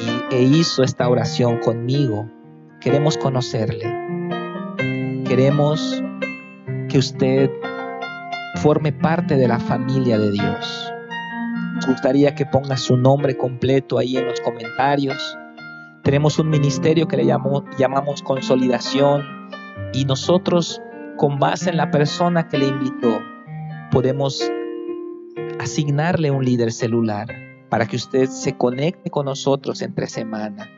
[0.00, 2.28] y, e hizo esta oración conmigo,
[2.80, 3.86] queremos conocerle.
[5.24, 6.02] Queremos
[6.88, 7.48] que usted
[8.56, 10.89] forme parte de la familia de Dios.
[11.86, 15.36] Gustaría que ponga su nombre completo ahí en los comentarios.
[16.02, 19.22] Tenemos un ministerio que le llamamos consolidación
[19.92, 20.80] y nosotros
[21.16, 23.20] con base en la persona que le invitó
[23.90, 24.50] podemos
[25.58, 27.28] asignarle un líder celular
[27.68, 30.70] para que usted se conecte con nosotros entre semana.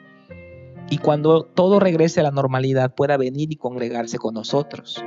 [0.90, 5.02] Y cuando todo regrese a la normalidad pueda venir y congregarse con nosotros.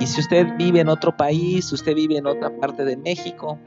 [0.00, 3.58] Y si usted vive en otro país, usted vive en otra parte de México,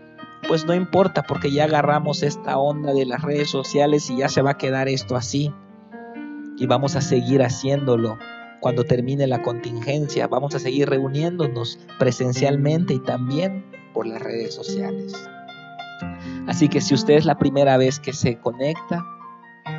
[0.47, 4.41] pues no importa porque ya agarramos esta onda de las redes sociales y ya se
[4.41, 5.53] va a quedar esto así.
[6.57, 8.17] Y vamos a seguir haciéndolo
[8.59, 10.27] cuando termine la contingencia.
[10.27, 15.13] Vamos a seguir reuniéndonos presencialmente y también por las redes sociales.
[16.47, 19.05] Así que si usted es la primera vez que se conecta,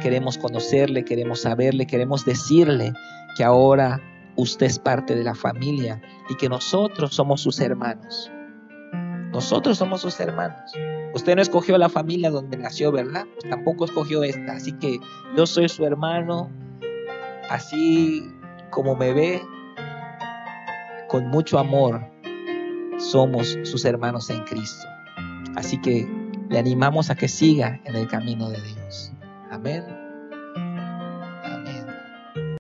[0.03, 2.93] queremos conocerle, queremos saberle, queremos decirle
[3.37, 4.01] que ahora
[4.37, 8.31] usted es parte de la familia y que nosotros somos sus hermanos.
[9.33, 10.73] Nosotros somos sus hermanos.
[11.15, 13.25] Usted no escogió la familia donde nació, ¿verdad?
[13.35, 14.53] Pues tampoco escogió esta.
[14.53, 14.99] Así que
[15.37, 16.51] yo soy su hermano,
[17.49, 18.31] así
[18.71, 19.43] como me ve,
[21.09, 22.01] con mucho amor,
[22.99, 24.87] somos sus hermanos en Cristo.
[25.57, 26.07] Así que
[26.49, 29.13] le animamos a que siga en el camino de Dios.
[29.51, 30.02] Amén.